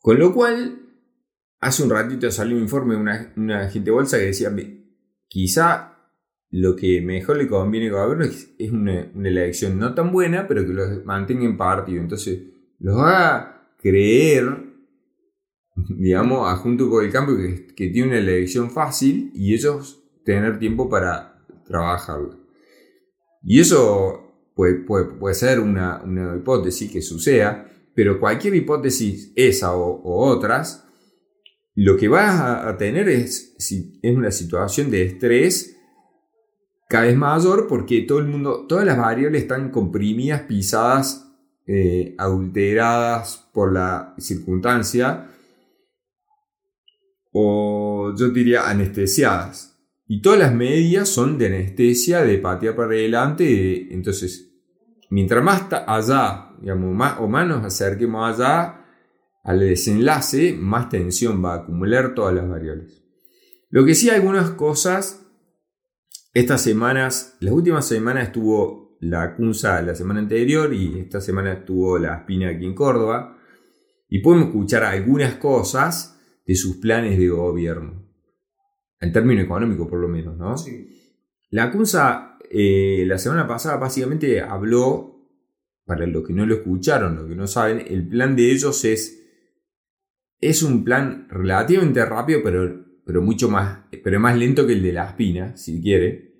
con 0.00 0.18
lo 0.18 0.34
cual 0.34 0.80
hace 1.60 1.84
un 1.84 1.90
ratito 1.90 2.28
salió 2.32 2.56
un 2.56 2.62
informe 2.62 2.94
de 2.94 3.00
una, 3.00 3.32
una 3.36 3.60
agente 3.62 3.92
bolsa 3.92 4.18
que 4.18 4.26
decía, 4.26 4.52
quizá 5.28 5.91
lo 6.52 6.76
que 6.76 7.00
mejor 7.00 7.38
le 7.38 7.48
conviene 7.48 7.88
gobierno 7.88 8.24
es, 8.24 8.70
una, 8.70 9.10
elección 9.24 9.78
no 9.78 9.94
tan 9.94 10.12
buena, 10.12 10.46
pero 10.46 10.66
que 10.66 10.72
los 10.74 11.04
mantenga 11.04 11.44
en 11.44 11.56
partido. 11.56 12.00
Entonces, 12.00 12.40
los 12.78 12.98
haga 12.98 13.72
creer, 13.78 14.44
digamos, 15.74 16.46
a 16.46 16.56
junto 16.56 16.90
con 16.90 17.04
el 17.04 17.10
cambio 17.10 17.36
que, 17.74 17.88
tiene 17.88 18.08
una 18.08 18.18
elección 18.18 18.70
fácil 18.70 19.30
y 19.34 19.54
ellos 19.54 20.04
tener 20.24 20.58
tiempo 20.58 20.90
para 20.90 21.42
trabajarla. 21.66 22.36
Y 23.42 23.60
eso 23.60 24.52
puede, 24.54 24.74
puede, 24.74 25.34
ser 25.34 25.58
una, 25.58 26.02
hipótesis 26.36 26.92
que 26.92 27.00
suceda, 27.00 27.66
pero 27.94 28.20
cualquier 28.20 28.54
hipótesis, 28.54 29.32
esa 29.36 29.74
o 29.74 30.02
otras, 30.04 30.86
lo 31.74 31.96
que 31.96 32.08
vas 32.08 32.40
a, 32.40 32.76
tener 32.76 33.08
es, 33.08 33.54
si, 33.58 33.98
es 34.02 34.14
una 34.14 34.30
situación 34.30 34.90
de 34.90 35.06
estrés 35.06 35.71
cada 36.92 37.06
vez 37.06 37.16
mayor 37.16 37.68
porque 37.68 38.02
todo 38.02 38.18
el 38.18 38.26
mundo, 38.26 38.66
todas 38.68 38.84
las 38.84 38.98
variables 38.98 39.40
están 39.40 39.70
comprimidas, 39.70 40.42
pisadas, 40.42 41.26
eh, 41.66 42.14
adulteradas 42.18 43.48
por 43.54 43.72
la 43.72 44.14
circunstancia 44.18 45.26
o 47.32 48.14
yo 48.14 48.28
diría 48.28 48.68
anestesiadas. 48.68 49.80
Y 50.06 50.20
todas 50.20 50.38
las 50.38 50.54
medias 50.54 51.08
son 51.08 51.38
de 51.38 51.46
anestesia, 51.46 52.20
de 52.20 52.36
patear 52.36 52.76
para 52.76 52.90
adelante. 52.90 53.94
entonces, 53.94 54.52
mientras 55.08 55.42
más 55.42 55.68
allá, 55.86 56.50
digamos, 56.60 56.94
más 56.94 57.18
o 57.20 57.26
más 57.26 57.48
nos 57.48 57.64
acerquemos 57.64 58.38
allá, 58.38 58.84
al 59.44 59.60
desenlace, 59.60 60.52
más 60.52 60.90
tensión 60.90 61.42
va 61.42 61.54
a 61.54 61.56
acumular 61.60 62.14
todas 62.14 62.34
las 62.34 62.46
variables. 62.46 63.02
Lo 63.70 63.82
que 63.86 63.94
sí, 63.94 64.10
algunas 64.10 64.50
cosas, 64.50 65.21
estas 66.32 66.62
semanas, 66.62 67.36
las 67.40 67.52
últimas 67.52 67.86
semanas 67.86 68.28
estuvo 68.28 68.96
la 69.00 69.34
CUNSA 69.34 69.82
la 69.82 69.94
semana 69.94 70.20
anterior 70.20 70.72
y 70.72 71.00
esta 71.00 71.20
semana 71.20 71.52
estuvo 71.52 71.98
la 71.98 72.18
Espina 72.18 72.50
aquí 72.50 72.64
en 72.64 72.74
Córdoba. 72.74 73.38
Y 74.08 74.20
podemos 74.20 74.48
escuchar 74.48 74.84
algunas 74.84 75.36
cosas 75.36 76.20
de 76.46 76.54
sus 76.54 76.76
planes 76.76 77.18
de 77.18 77.28
gobierno. 77.28 78.04
En 79.00 79.12
términos 79.12 79.44
económicos, 79.44 79.88
por 79.88 79.98
lo 79.98 80.08
menos, 80.08 80.36
¿no? 80.36 80.54
La 81.50 81.70
CUNSA 81.70 82.38
eh, 82.50 83.04
la 83.06 83.18
semana 83.18 83.46
pasada 83.46 83.78
básicamente 83.78 84.40
habló, 84.40 85.08
para 85.84 86.06
los 86.06 86.26
que 86.26 86.32
no 86.32 86.46
lo 86.46 86.54
escucharon, 86.54 87.16
los 87.16 87.26
que 87.26 87.34
no 87.34 87.46
saben, 87.46 87.84
el 87.88 88.06
plan 88.06 88.36
de 88.36 88.52
ellos 88.52 88.84
es 88.84 89.22
es 90.42 90.62
un 90.62 90.84
plan 90.84 91.28
relativamente 91.30 92.04
rápido, 92.04 92.40
pero, 92.42 92.84
pero 93.04 93.22
mucho 93.22 93.48
más, 93.48 93.80
pero 94.02 94.20
más 94.20 94.36
lento 94.36 94.66
que 94.66 94.74
el 94.74 94.82
de 94.82 94.92
la 94.92 95.04
Aspina, 95.04 95.56
si 95.56 95.80
quiere. 95.80 96.32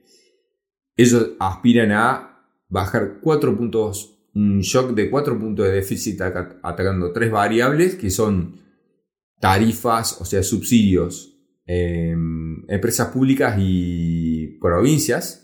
Ellos 0.97 1.33
aspiran 1.41 1.93
a 1.93 2.47
bajar 2.69 3.21
4 3.23 3.57
puntos, 3.57 4.29
un 4.35 4.61
shock 4.61 4.95
de 4.95 5.11
4 5.11 5.39
puntos 5.39 5.67
de 5.67 5.73
déficit 5.73 6.21
atacando 6.21 7.13
tres 7.13 7.31
variables 7.31 7.97
que 7.97 8.11
son 8.11 8.61
tarifas, 9.41 10.21
o 10.21 10.25
sea, 10.25 10.43
subsidios, 10.43 11.39
em, 11.67 12.65
empresas 12.69 13.09
públicas 13.09 13.57
y 13.59 14.59
provincias. 14.61 15.39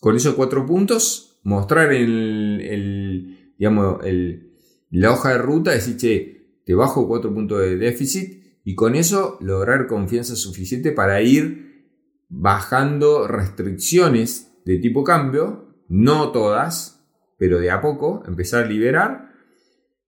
Con 0.00 0.16
esos 0.16 0.34
cuatro 0.34 0.64
puntos, 0.64 1.40
mostrar 1.44 1.92
el 1.92 3.40
digamos, 3.60 4.02
el, 4.04 4.54
la 4.90 5.12
hoja 5.12 5.32
de 5.32 5.38
ruta, 5.38 5.72
decir, 5.72 5.98
che, 5.98 6.62
te 6.64 6.74
bajo 6.74 7.06
4 7.06 7.32
puntos 7.32 7.60
de 7.60 7.76
déficit 7.76 8.39
y 8.64 8.74
con 8.74 8.94
eso 8.94 9.38
lograr 9.40 9.86
confianza 9.86 10.36
suficiente 10.36 10.92
para 10.92 11.22
ir 11.22 11.86
bajando 12.28 13.26
restricciones 13.26 14.52
de 14.64 14.78
tipo 14.78 15.02
cambio, 15.04 15.74
no 15.88 16.30
todas, 16.32 17.02
pero 17.38 17.58
de 17.58 17.70
a 17.70 17.80
poco, 17.80 18.22
empezar 18.26 18.64
a 18.64 18.68
liberar 18.68 19.30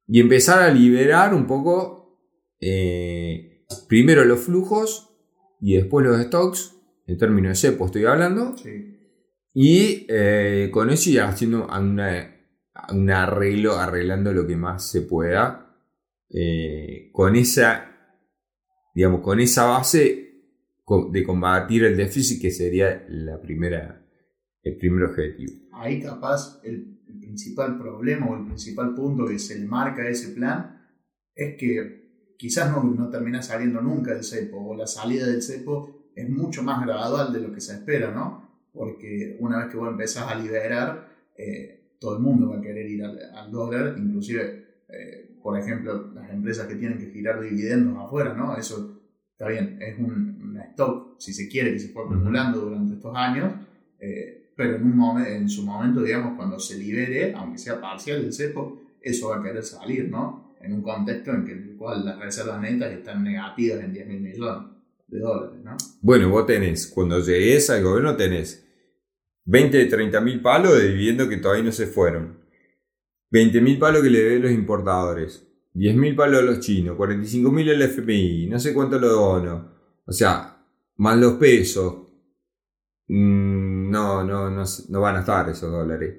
y 0.06 0.20
empezar 0.20 0.62
a 0.62 0.70
liberar 0.72 1.34
un 1.34 1.46
poco 1.46 2.20
eh, 2.60 3.64
primero 3.88 4.24
los 4.24 4.40
flujos 4.40 5.08
y 5.60 5.74
después 5.76 6.06
los 6.06 6.20
stocks, 6.22 6.76
en 7.06 7.18
términos 7.18 7.60
de 7.60 7.70
cepo 7.70 7.86
estoy 7.86 8.04
hablando, 8.04 8.56
Sí. 8.56 8.98
y 9.54 10.06
eh, 10.08 10.68
con 10.72 10.90
eso 10.90 11.10
ir 11.10 11.20
haciendo 11.22 11.66
una- 11.66 12.36
un 12.92 13.10
arreglo, 13.10 13.74
arreglando 13.76 14.32
lo 14.32 14.46
que 14.46 14.56
más 14.56 14.88
se 14.88 15.02
pueda, 15.02 15.76
eh, 16.30 17.10
con 17.12 17.34
esa, 17.36 17.91
digamos, 18.94 19.20
con 19.20 19.40
esa 19.40 19.64
base 19.64 20.32
de 21.10 21.24
combatir 21.24 21.84
el 21.84 21.96
déficit 21.96 22.40
que 22.40 22.50
sería 22.50 23.04
la 23.08 23.40
primera, 23.40 24.04
el 24.62 24.76
primer 24.76 25.04
objetivo. 25.04 25.52
Ahí 25.72 26.00
capaz 26.00 26.60
el 26.64 26.98
principal 27.20 27.78
problema 27.78 28.28
o 28.28 28.36
el 28.36 28.46
principal 28.46 28.94
punto 28.94 29.26
que 29.26 29.38
se 29.38 29.58
le 29.58 29.66
marca 29.66 30.02
a 30.02 30.08
ese 30.08 30.30
plan 30.30 30.82
es 31.34 31.56
que 31.56 32.34
quizás 32.36 32.70
no, 32.70 32.82
no 32.82 33.08
termina 33.08 33.42
saliendo 33.42 33.80
nunca 33.80 34.12
del 34.14 34.24
cepo 34.24 34.58
o 34.58 34.76
la 34.76 34.86
salida 34.86 35.26
del 35.26 35.42
cepo 35.42 36.10
es 36.14 36.28
mucho 36.28 36.62
más 36.62 36.84
gradual 36.84 37.32
de 37.32 37.40
lo 37.40 37.52
que 37.52 37.60
se 37.60 37.72
espera, 37.74 38.10
¿no? 38.10 38.50
Porque 38.72 39.36
una 39.40 39.58
vez 39.58 39.70
que 39.70 39.76
vos 39.76 39.90
empezás 39.90 40.28
a 40.28 40.34
liberar, 40.34 41.08
eh, 41.36 41.96
todo 41.98 42.16
el 42.16 42.22
mundo 42.22 42.50
va 42.50 42.58
a 42.58 42.60
querer 42.60 42.86
ir 42.90 43.04
al, 43.04 43.18
al 43.34 43.50
dólar, 43.50 43.94
inclusive, 43.98 44.82
eh, 44.88 45.21
por 45.42 45.58
ejemplo, 45.58 46.10
las 46.14 46.30
empresas 46.30 46.66
que 46.66 46.76
tienen 46.76 46.98
que 46.98 47.10
girar 47.10 47.40
dividendos 47.40 47.96
afuera, 47.98 48.34
¿no? 48.34 48.56
Eso 48.56 49.00
está 49.32 49.48
bien, 49.48 49.78
es 49.80 49.98
un, 49.98 50.12
un 50.42 50.60
stock, 50.70 51.16
si 51.18 51.32
se 51.32 51.48
quiere, 51.48 51.72
que 51.72 51.78
se 51.80 51.88
fue 51.88 52.04
acumulando 52.04 52.60
durante 52.60 52.94
estos 52.94 53.14
años, 53.16 53.52
eh, 53.98 54.52
pero 54.56 54.76
en, 54.76 54.84
un 54.84 54.96
momen- 54.96 55.26
en 55.26 55.48
su 55.48 55.64
momento, 55.64 56.02
digamos, 56.02 56.36
cuando 56.36 56.58
se 56.60 56.78
libere, 56.78 57.34
aunque 57.34 57.58
sea 57.58 57.80
parcial 57.80 58.24
el 58.24 58.32
cepo, 58.32 58.80
eso 59.00 59.30
va 59.30 59.38
a 59.38 59.42
querer 59.42 59.62
salir, 59.64 60.08
¿no? 60.08 60.54
En 60.60 60.74
un 60.74 60.82
contexto 60.82 61.32
en 61.32 61.44
que, 61.44 61.52
el 61.52 61.76
cual 61.76 62.04
las 62.04 62.18
reservas 62.20 62.60
netas 62.60 62.92
están 62.92 63.24
negativas 63.24 63.80
en 63.82 63.92
10 63.92 64.06
mil 64.06 64.20
millones 64.20 64.68
de 65.08 65.18
dólares, 65.18 65.58
¿no? 65.64 65.76
Bueno, 66.00 66.28
vos 66.30 66.46
tenés, 66.46 66.86
cuando 66.86 67.18
llegues 67.18 67.68
al 67.70 67.82
gobierno 67.82 68.14
tenés 68.16 68.64
20, 69.44 69.86
30 69.86 70.20
mil 70.20 70.40
palos 70.40 70.78
de 70.78 70.88
dividendos 70.90 71.28
que 71.28 71.38
todavía 71.38 71.64
no 71.64 71.72
se 71.72 71.86
fueron. 71.88 72.41
20 73.32 73.60
mil 73.60 73.78
palos 73.78 74.02
que 74.02 74.10
le 74.10 74.20
deben 74.22 74.42
los 74.42 74.52
importadores. 74.52 75.48
10 75.74 75.96
mil 75.96 76.14
palos 76.14 76.40
a 76.40 76.44
los 76.44 76.60
chinos. 76.60 76.96
45 76.96 77.50
mil 77.50 77.68
el 77.68 77.82
FMI. 77.82 78.46
No 78.48 78.58
sé 78.60 78.74
cuánto 78.74 78.98
los 78.98 79.16
bonos. 79.16 79.66
O 80.06 80.12
sea, 80.12 80.64
más 80.96 81.18
los 81.18 81.34
pesos. 81.34 81.94
Mm, 83.08 83.90
no, 83.90 84.22
no, 84.24 84.50
no, 84.50 84.64
no 84.88 85.00
van 85.00 85.16
a 85.16 85.20
estar 85.20 85.48
esos 85.48 85.70
dólares. 85.72 86.14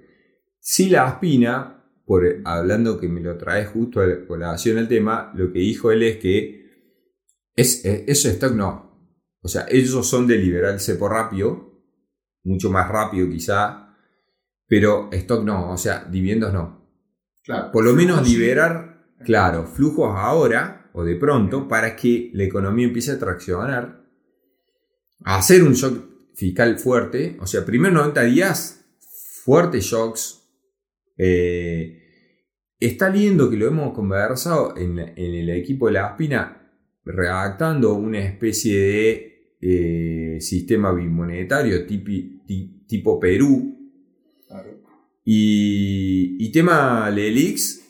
Si 0.60 0.90
la 0.90 1.08
Aspina, 1.08 1.84
por, 2.06 2.26
hablando 2.46 3.00
que 3.00 3.08
me 3.08 3.22
lo 3.22 3.38
trae 3.38 3.66
justo 3.66 4.02
a 4.02 4.26
colación 4.28 4.78
el 4.78 4.88
tema, 4.88 5.32
lo 5.36 5.52
que 5.52 5.60
dijo 5.60 5.92
él 5.92 6.04
es 6.04 6.18
que 6.18 6.64
es, 7.56 7.86
es- 7.86 8.26
stock 8.26 8.54
no. 8.54 8.92
O 9.42 9.48
sea, 9.48 9.66
ellos 9.70 10.08
son 10.08 10.26
de 10.28 10.38
liberar 10.38 10.74
el 10.74 10.80
cepo 10.80 11.10
rápido, 11.10 11.84
mucho 12.44 12.72
más 12.72 12.88
rápido 12.90 13.30
quizá, 13.30 13.96
pero 14.68 15.10
stock 15.12 15.44
no, 15.44 15.72
o 15.72 15.78
sea, 15.78 16.06
dividendos 16.06 16.54
no. 16.54 16.83
Claro. 17.44 17.72
Por 17.72 17.84
lo 17.86 17.94
menos 17.94 18.26
Sí. 18.28 18.36
liberar, 18.38 19.06
claro, 19.26 19.66
flujos 19.66 20.12
ahora 20.16 20.90
o 20.94 21.04
de 21.04 21.16
pronto 21.16 21.68
para 21.68 21.96
que 21.96 22.30
la 22.34 22.44
economía 22.44 22.86
empiece 22.88 23.12
a 23.12 23.20
traccionar, 23.20 24.04
a 25.26 25.38
hacer 25.38 25.64
un 25.64 25.74
shock 25.74 26.06
fiscal 26.36 26.78
fuerte, 26.80 27.38
o 27.40 27.48
sea, 27.48 27.66
primer 27.66 27.92
90 27.94 28.24
días, 28.24 28.86
fuertes 29.44 29.84
shocks. 29.86 30.40
eh, 31.18 32.00
está 32.80 33.08
lindo 33.10 33.50
que 33.50 33.56
lo 33.58 33.68
hemos 33.68 33.94
conversado 33.94 34.76
en, 34.76 34.98
en 35.00 35.16
el 35.36 35.50
equipo 35.52 35.88
de 35.88 35.94
la 35.94 36.08
Aspina, 36.08 36.72
redactando 37.06 37.94
una 37.94 38.20
especie 38.20 38.78
de 38.80 39.56
eh, 39.62 40.42
sistema 40.42 40.92
bimonetario 40.92 41.86
tipi- 41.86 42.44
ti- 42.48 42.84
tipo 42.88 43.20
Perú. 43.20 43.83
Y, 45.26 46.52
tema 46.52 47.10
Lelix, 47.10 47.82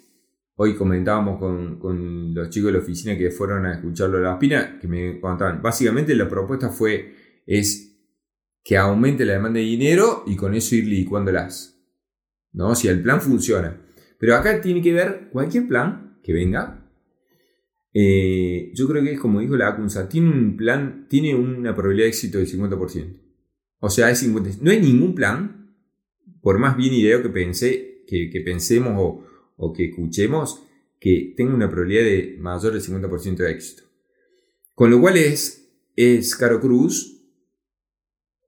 hoy 0.56 0.76
comentábamos 0.76 1.39
con, 1.39 1.80
con 1.80 2.34
los 2.34 2.50
chicos 2.50 2.67
de 2.67 2.74
la 2.74 2.84
oficina 2.84 3.17
que 3.17 3.32
fueron 3.32 3.65
a 3.65 3.74
escucharlo 3.74 4.19
a 4.19 4.22
la 4.22 4.34
espina, 4.34 4.78
que 4.80 4.88
me 4.88 5.19
contaban, 5.19 5.62
básicamente 5.62 6.15
la 6.15 6.30
propuesta 6.30 6.69
fue, 6.69 7.15
es 7.46 7.93
que 8.63 8.78
aumente 8.78 9.26
la 9.26 9.34
demanda 9.34 9.60
de 9.60 9.65
dinero 9.65 10.24
y 10.26 10.36
con 10.36 10.54
eso 10.54 10.76
ir 10.76 10.88
licuándolas. 10.88 11.72
¿No? 12.54 12.76
Si 12.76 12.88
el 12.88 13.02
plan 13.02 13.19
funciona. 13.19 13.82
Pero 14.19 14.36
acá 14.36 14.62
tiene 14.62 14.82
que 14.82 14.93
ver 14.93 15.30
cualquier 15.32 15.67
plan 15.67 16.19
que 16.24 16.34
venga. 16.34 16.80
eh, 17.93 18.72
yo 18.74 18.88
creo 18.88 19.04
que 19.04 19.13
es 19.13 19.19
como 19.19 19.39
dijo 19.41 19.58
la 19.58 19.69
Acunza, 19.69 20.08
tiene 20.08 20.30
un 20.30 20.56
plan, 20.56 21.08
tiene 21.10 21.36
una 21.36 21.76
probabilidad 21.76 22.06
de 22.06 22.10
éxito 22.10 22.38
del 22.38 22.48
50%. 22.48 23.19
O 23.80 23.89
sea, 23.89 24.10
es 24.10 24.19
50, 24.19 24.52
no 24.62 24.72
hay 24.72 24.80
ningún 24.80 25.13
plan 25.13 25.62
por 26.43 26.60
más 26.60 26.75
bien 26.75 26.93
ideo 26.93 27.23
que, 27.23 27.29
pensé, 27.29 28.03
que, 28.06 28.41
pensemos 28.43 29.23
o, 29.56 29.73
que 29.73 29.86
escuchemos, 29.86 30.62
que 30.99 31.34
tenga 31.38 31.56
una 31.56 31.69
probabilidad 31.69 32.03
de 32.03 32.36
mayor 32.38 32.73
del 32.73 32.82
50% 32.82 33.38
de 33.38 33.51
éxito. 33.51 33.84
Con 34.75 34.91
lo 34.91 34.99
cual 34.99 35.15
es, 35.15 35.71
es 35.95 36.36
Caro 36.36 36.60
Cruz, 36.60 37.23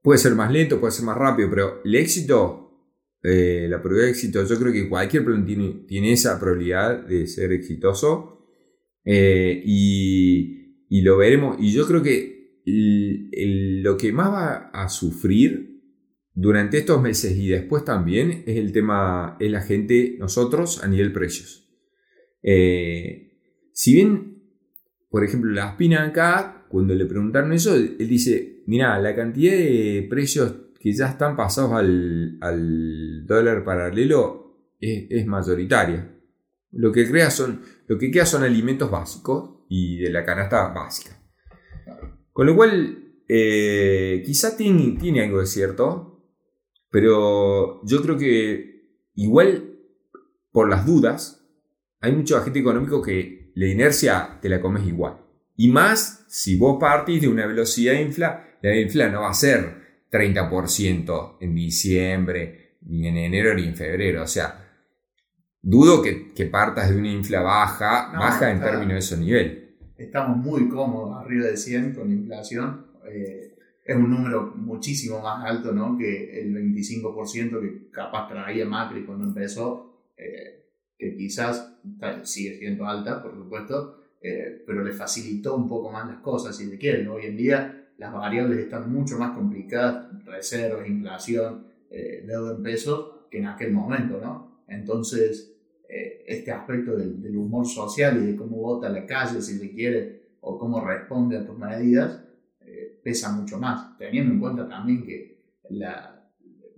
puede 0.04 0.20
ser 0.20 0.36
más 0.36 0.52
lento, 0.52 0.82
puede 0.82 0.92
ser 0.92 1.06
más 1.06 1.18
rápido, 1.18 1.50
pero 1.50 1.82
el 1.86 1.96
éxito, 1.96 2.70
eh, 3.24 3.68
la 3.70 3.82
probabilidad 3.82 4.08
de 4.08 4.12
éxito, 4.12 4.46
yo 4.46 4.60
creo 4.60 4.74
que 4.74 4.90
cualquier 4.90 5.24
plan 5.24 5.46
tiene, 5.46 6.12
esa 6.12 6.38
probabilidad 6.38 7.00
de 7.08 7.28
ser 7.28 7.54
exitoso 7.54 8.46
eh, 9.06 9.64
y, 9.66 11.02
lo 11.02 11.18
veremos. 11.18 11.56
Y 11.62 11.72
yo 11.72 11.88
creo 11.88 12.04
que 12.04 12.60
lo 12.66 13.96
que 13.96 14.12
más 14.12 14.34
va 14.34 14.56
a 14.74 14.90
sufrir 14.90 15.75
durante 16.36 16.78
estos 16.78 17.02
meses 17.02 17.38
y 17.38 17.48
después 17.48 17.86
también 17.86 18.44
es 18.46 18.58
el 18.58 18.74
tema, 18.74 19.38
es 19.40 19.50
la 19.50 19.62
gente, 19.62 20.18
nosotros 20.20 20.84
a 20.84 20.88
nivel 20.88 21.14
precios. 21.14 21.70
Eh, 22.44 23.40
si 23.72 23.94
bien, 23.94 24.44
por 25.10 25.24
ejemplo, 25.24 25.52
la 25.52 25.70
Espina 25.70 26.04
acá, 26.04 26.66
cuando 26.68 26.94
le 26.94 27.06
preguntaron 27.06 27.54
eso, 27.54 27.74
él 27.76 27.98
dice, 27.98 28.64
mira, 28.68 29.00
la 29.00 29.16
cantidad 29.16 29.54
de 29.54 30.06
precios 30.10 30.54
que 30.78 30.94
ya 30.94 31.08
están 31.08 31.38
pasados 31.38 31.72
al, 31.72 32.38
al 32.42 33.26
dólar 33.26 33.64
paralelo 33.64 34.76
es, 34.80 35.08
es 35.10 35.26
mayoritaria. 35.26 36.12
Lo 36.72 36.92
que, 36.92 37.10
crea 37.10 37.32
son, 37.32 37.62
lo 37.88 37.98
que 37.98 38.12
queda 38.12 38.26
son 38.26 38.44
alimentos 38.44 38.92
básicos 38.92 39.62
y 39.70 40.00
de 40.00 40.10
la 40.12 40.26
canasta 40.26 40.68
básica. 40.68 41.18
Con 42.34 42.48
lo 42.48 42.56
cual, 42.56 43.06
eh, 43.28 44.22
quizá 44.26 44.58
tiene, 44.58 44.98
tiene 45.00 45.24
algo 45.24 45.40
de 45.40 45.46
cierto, 45.46 46.15
pero 46.96 47.82
yo 47.84 48.02
creo 48.02 48.18
que 48.18 49.02
igual, 49.16 49.80
por 50.54 50.70
las 50.70 50.86
dudas, 50.86 51.46
hay 52.00 52.14
mucho 52.14 52.38
agente 52.38 52.60
económico 52.60 53.02
que 53.02 53.52
la 53.54 53.68
inercia 53.68 54.40
te 54.42 54.48
la 54.48 54.62
comes 54.62 54.88
igual. 54.88 55.18
Y 55.58 55.68
más 55.74 56.24
si 56.30 56.56
vos 56.56 56.78
partís 56.80 57.20
de 57.20 57.28
una 57.28 57.48
velocidad 57.48 57.92
de 57.92 58.02
infla, 58.02 58.48
la 58.62 58.74
infla 58.78 59.10
no 59.10 59.24
va 59.24 59.32
a 59.32 59.34
ser 59.34 60.06
30% 60.10 61.36
en 61.42 61.54
diciembre, 61.54 62.78
ni 62.84 63.10
en 63.10 63.18
enero, 63.18 63.54
ni 63.56 63.64
en 63.64 63.76
febrero. 63.76 64.24
O 64.24 64.28
sea, 64.28 64.66
dudo 65.62 66.02
que, 66.02 66.32
que 66.32 66.46
partas 66.46 66.92
de 66.92 66.96
una 66.96 67.12
infla 67.12 67.42
baja, 67.42 68.12
No, 68.14 68.20
baja 68.20 68.52
en 68.52 68.62
términos 68.62 68.94
de 68.94 69.00
ese 69.00 69.18
nivel. 69.18 69.76
Estamos 69.98 70.38
muy 70.38 70.70
cómodos 70.70 71.22
arriba 71.22 71.48
de 71.48 71.58
100 71.58 71.94
con 71.94 72.08
la 72.08 72.14
inflación. 72.14 72.86
Eh, 73.12 73.55
es 73.86 73.96
un 73.96 74.10
número 74.10 74.52
muchísimo 74.56 75.22
más 75.22 75.46
alto 75.46 75.72
¿no? 75.72 75.96
que 75.96 76.42
el 76.42 76.52
25% 76.56 77.62
que 77.62 77.92
capaz 77.92 78.28
traía 78.28 78.66
Macri 78.66 79.06
cuando 79.06 79.26
empezó, 79.26 80.10
eh, 80.18 80.66
que 80.98 81.16
quizás 81.16 81.78
sigue 82.24 82.58
siendo 82.58 82.88
alta, 82.88 83.22
por 83.22 83.36
supuesto, 83.36 84.00
eh, 84.22 84.64
pero 84.66 84.84
le 84.84 84.92
facilitó 84.92 85.56
un 85.56 85.70
poco 85.70 85.92
más 85.92 86.08
las 86.08 86.18
cosas, 86.22 86.58
si 86.58 86.66
le 86.66 86.80
quieren. 86.80 87.08
Hoy 87.10 87.28
en 87.28 87.38
día 87.38 87.90
las 88.00 88.12
variables 88.12 88.58
están 88.58 88.92
mucho 88.92 89.20
más 89.20 89.36
complicadas, 89.36 90.08
reservas, 90.26 90.88
inflación, 90.88 91.68
eh, 91.92 92.24
deuda 92.26 92.56
en 92.56 92.64
pesos, 92.64 93.12
que 93.30 93.38
en 93.38 93.46
aquel 93.46 93.72
momento, 93.72 94.20
¿no? 94.20 94.64
Entonces, 94.68 95.54
eh, 95.88 96.24
este 96.26 96.52
aspecto 96.52 96.96
del, 96.96 97.22
del 97.22 97.38
humor 97.38 97.68
social 97.68 98.18
y 98.18 98.32
de 98.32 98.36
cómo 98.36 98.58
vota 98.58 98.90
la 98.90 99.06
calle, 99.06 99.42
si 99.44 99.60
se 99.60 99.72
quiere, 99.72 100.24
o 100.42 100.58
cómo 100.58 100.84
responde 100.84 101.38
a 101.38 101.46
tus 101.46 101.58
medidas, 101.58 102.25
pesa 103.06 103.32
mucho 103.32 103.60
más, 103.60 103.96
teniendo 104.00 104.34
en 104.34 104.40
cuenta 104.40 104.68
también 104.68 105.06
que 105.06 105.38
la, 105.70 106.28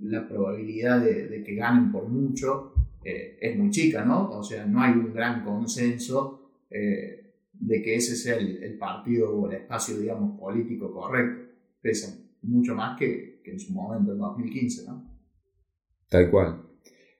la 0.02 0.28
probabilidad 0.28 1.00
de, 1.00 1.42
que 1.42 1.56
ganen 1.56 1.90
por 1.90 2.10
mucho 2.10 2.74
eh, 3.02 3.38
es 3.40 3.58
muy 3.58 3.70
chica, 3.70 4.04
¿no? 4.04 4.32
O 4.32 4.44
sea, 4.44 4.66
no 4.66 4.82
hay 4.82 4.92
un 4.92 5.14
gran 5.14 5.46
consenso 5.46 6.66
eh, 6.70 7.32
de 7.54 7.82
que 7.82 7.96
ese 7.96 8.18
sea 8.18 8.36
el, 8.36 8.62
el 8.62 8.78
partido 8.78 9.34
o 9.34 9.50
el 9.50 9.56
espacio, 9.56 9.98
digamos, 9.98 10.38
político 10.38 10.92
correcto. 10.92 11.50
Pesa 11.82 12.14
mucho 12.42 12.76
más 12.76 13.00
que, 13.00 13.40
que 13.42 13.52
en 13.52 13.60
su 13.62 13.72
momento, 13.72 14.12
en 14.12 14.18
2015, 14.18 14.86
¿no? 14.86 15.10
Tal 16.10 16.30
cual. 16.30 16.62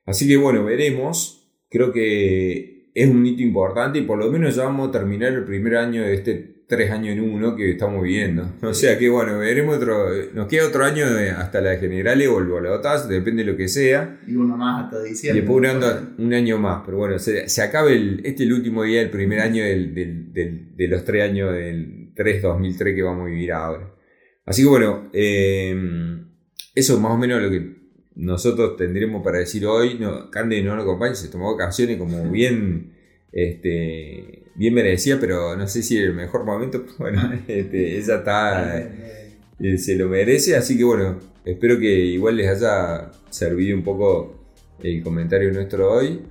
Así 0.04 0.28
que 0.28 0.36
bueno, 0.36 0.66
veremos. 0.66 1.50
Creo 1.70 1.92
que 1.92 2.90
es 2.92 3.08
un 3.08 3.24
hito 3.24 3.42
importante 3.42 4.00
y 4.00 4.02
por 4.02 4.18
lo 4.18 4.30
menos 4.30 4.54
ya 4.54 4.64
vamos 4.64 4.90
a 4.90 4.92
terminar 4.92 5.32
el 5.32 5.44
primer 5.44 5.76
año 5.76 6.02
de 6.02 6.12
este 6.12 6.57
tres 6.68 6.90
años 6.90 7.16
en 7.16 7.20
uno 7.20 7.56
que 7.56 7.70
estamos 7.70 8.02
viviendo. 8.02 8.52
O 8.62 8.74
sea 8.74 8.98
que 8.98 9.08
bueno, 9.08 9.38
veremos 9.38 9.78
otro, 9.78 10.10
nos 10.34 10.48
queda 10.48 10.68
otro 10.68 10.84
año 10.84 11.06
hasta 11.38 11.62
la 11.62 11.78
generales 11.78 12.28
o 12.28 12.38
el 12.38 13.08
depende 13.08 13.42
de 13.42 13.50
lo 13.50 13.56
que 13.56 13.68
sea. 13.68 14.20
Y 14.26 14.36
uno 14.36 14.54
más 14.56 14.84
hasta 14.84 15.02
diciembre. 15.02 15.38
Y 15.38 15.40
después 15.40 15.74
un, 16.18 16.34
año 16.34 16.58
más, 16.58 16.82
pero 16.84 16.98
bueno, 16.98 17.18
se, 17.18 17.48
se 17.48 17.62
acaba 17.62 17.90
el, 17.90 18.20
este 18.22 18.42
el 18.42 18.52
último 18.52 18.82
día 18.82 19.00
del 19.00 19.08
primer 19.08 19.40
año 19.40 19.64
del, 19.64 19.94
del, 19.94 20.76
de 20.76 20.88
los 20.88 21.04
tres 21.04 21.24
años 21.24 21.54
del 21.54 22.12
3-2003 22.14 22.94
que 22.94 23.02
vamos 23.02 23.22
a 23.22 23.30
vivir 23.30 23.52
ahora. 23.52 23.90
Así 24.44 24.62
que 24.62 24.68
bueno, 24.68 25.08
eh, 25.14 25.74
eso 26.74 26.94
es 26.94 27.00
más 27.00 27.12
o 27.12 27.16
menos 27.16 27.40
lo 27.42 27.50
que 27.50 27.78
nosotros 28.14 28.76
tendremos 28.76 29.24
para 29.24 29.38
decir 29.38 29.64
hoy. 29.64 29.96
No, 29.98 30.30
Cande 30.30 30.62
no 30.62 30.76
lo 30.76 30.82
acompaña, 30.82 31.14
se 31.14 31.28
tomó 31.28 31.56
vacaciones 31.56 31.96
como 31.96 32.30
bien 32.30 32.92
este, 33.32 34.47
bien 34.58 34.74
merecía, 34.74 35.18
pero 35.20 35.56
no 35.56 35.68
sé 35.68 35.82
si 35.82 35.96
el 35.96 36.12
mejor 36.12 36.44
momento. 36.44 36.84
Bueno, 36.98 37.32
este, 37.46 37.96
ella 37.96 38.16
está. 38.16 38.78
Eh, 38.80 39.78
se 39.78 39.96
lo 39.96 40.08
merece, 40.08 40.56
así 40.56 40.76
que 40.76 40.84
bueno, 40.84 41.18
espero 41.44 41.78
que 41.78 41.88
igual 41.88 42.36
les 42.36 42.48
haya 42.48 43.10
servido 43.30 43.76
un 43.76 43.82
poco 43.82 44.34
el 44.82 45.02
comentario 45.02 45.52
nuestro 45.52 45.92
hoy. 45.92 46.22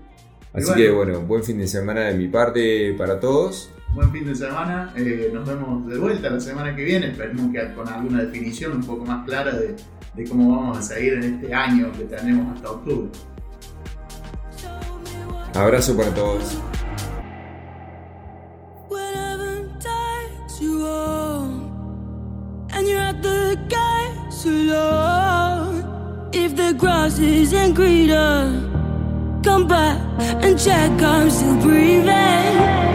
Así 0.54 0.74
que 0.74 0.90
bueno, 0.92 1.22
buen 1.22 1.44
fin 1.44 1.58
de 1.58 1.68
semana 1.68 2.02
de 2.06 2.16
mi 2.16 2.28
parte 2.28 2.94
para 2.98 3.20
todos. 3.20 3.70
Buen 3.94 4.12
fin 4.12 4.26
de 4.26 4.36
semana, 4.36 4.94
eh, 4.98 5.30
nos 5.34 5.48
vemos 5.48 5.88
de 5.88 5.98
vuelta 5.98 6.30
la 6.30 6.40
semana 6.40 6.76
que 6.76 6.84
viene, 6.84 7.08
esperemos 7.12 7.52
que 7.54 7.74
con 7.74 7.88
alguna 7.88 8.24
definición 8.24 8.74
un 8.74 8.84
poco 8.84 9.06
más 9.06 9.26
clara 9.26 9.58
de, 9.58 9.76
de 10.16 10.24
cómo 10.26 10.58
vamos 10.58 10.78
a 10.78 10.82
seguir 10.82 11.14
en 11.14 11.24
este 11.24 11.54
año 11.54 11.92
que 11.94 12.04
tenemos 12.04 12.56
hasta 12.56 12.72
octubre. 12.72 13.10
Abrazo 15.54 15.96
para 15.96 16.14
todos. 16.14 16.58
The 26.68 26.74
grass 26.74 27.18
isn't 27.20 27.76
greener, 27.76 28.52
come 29.42 29.68
back 29.68 30.02
and 30.44 30.60
check 30.60 30.92
I'm 31.02 31.30
still 31.30 31.62
breathing. 31.62 32.87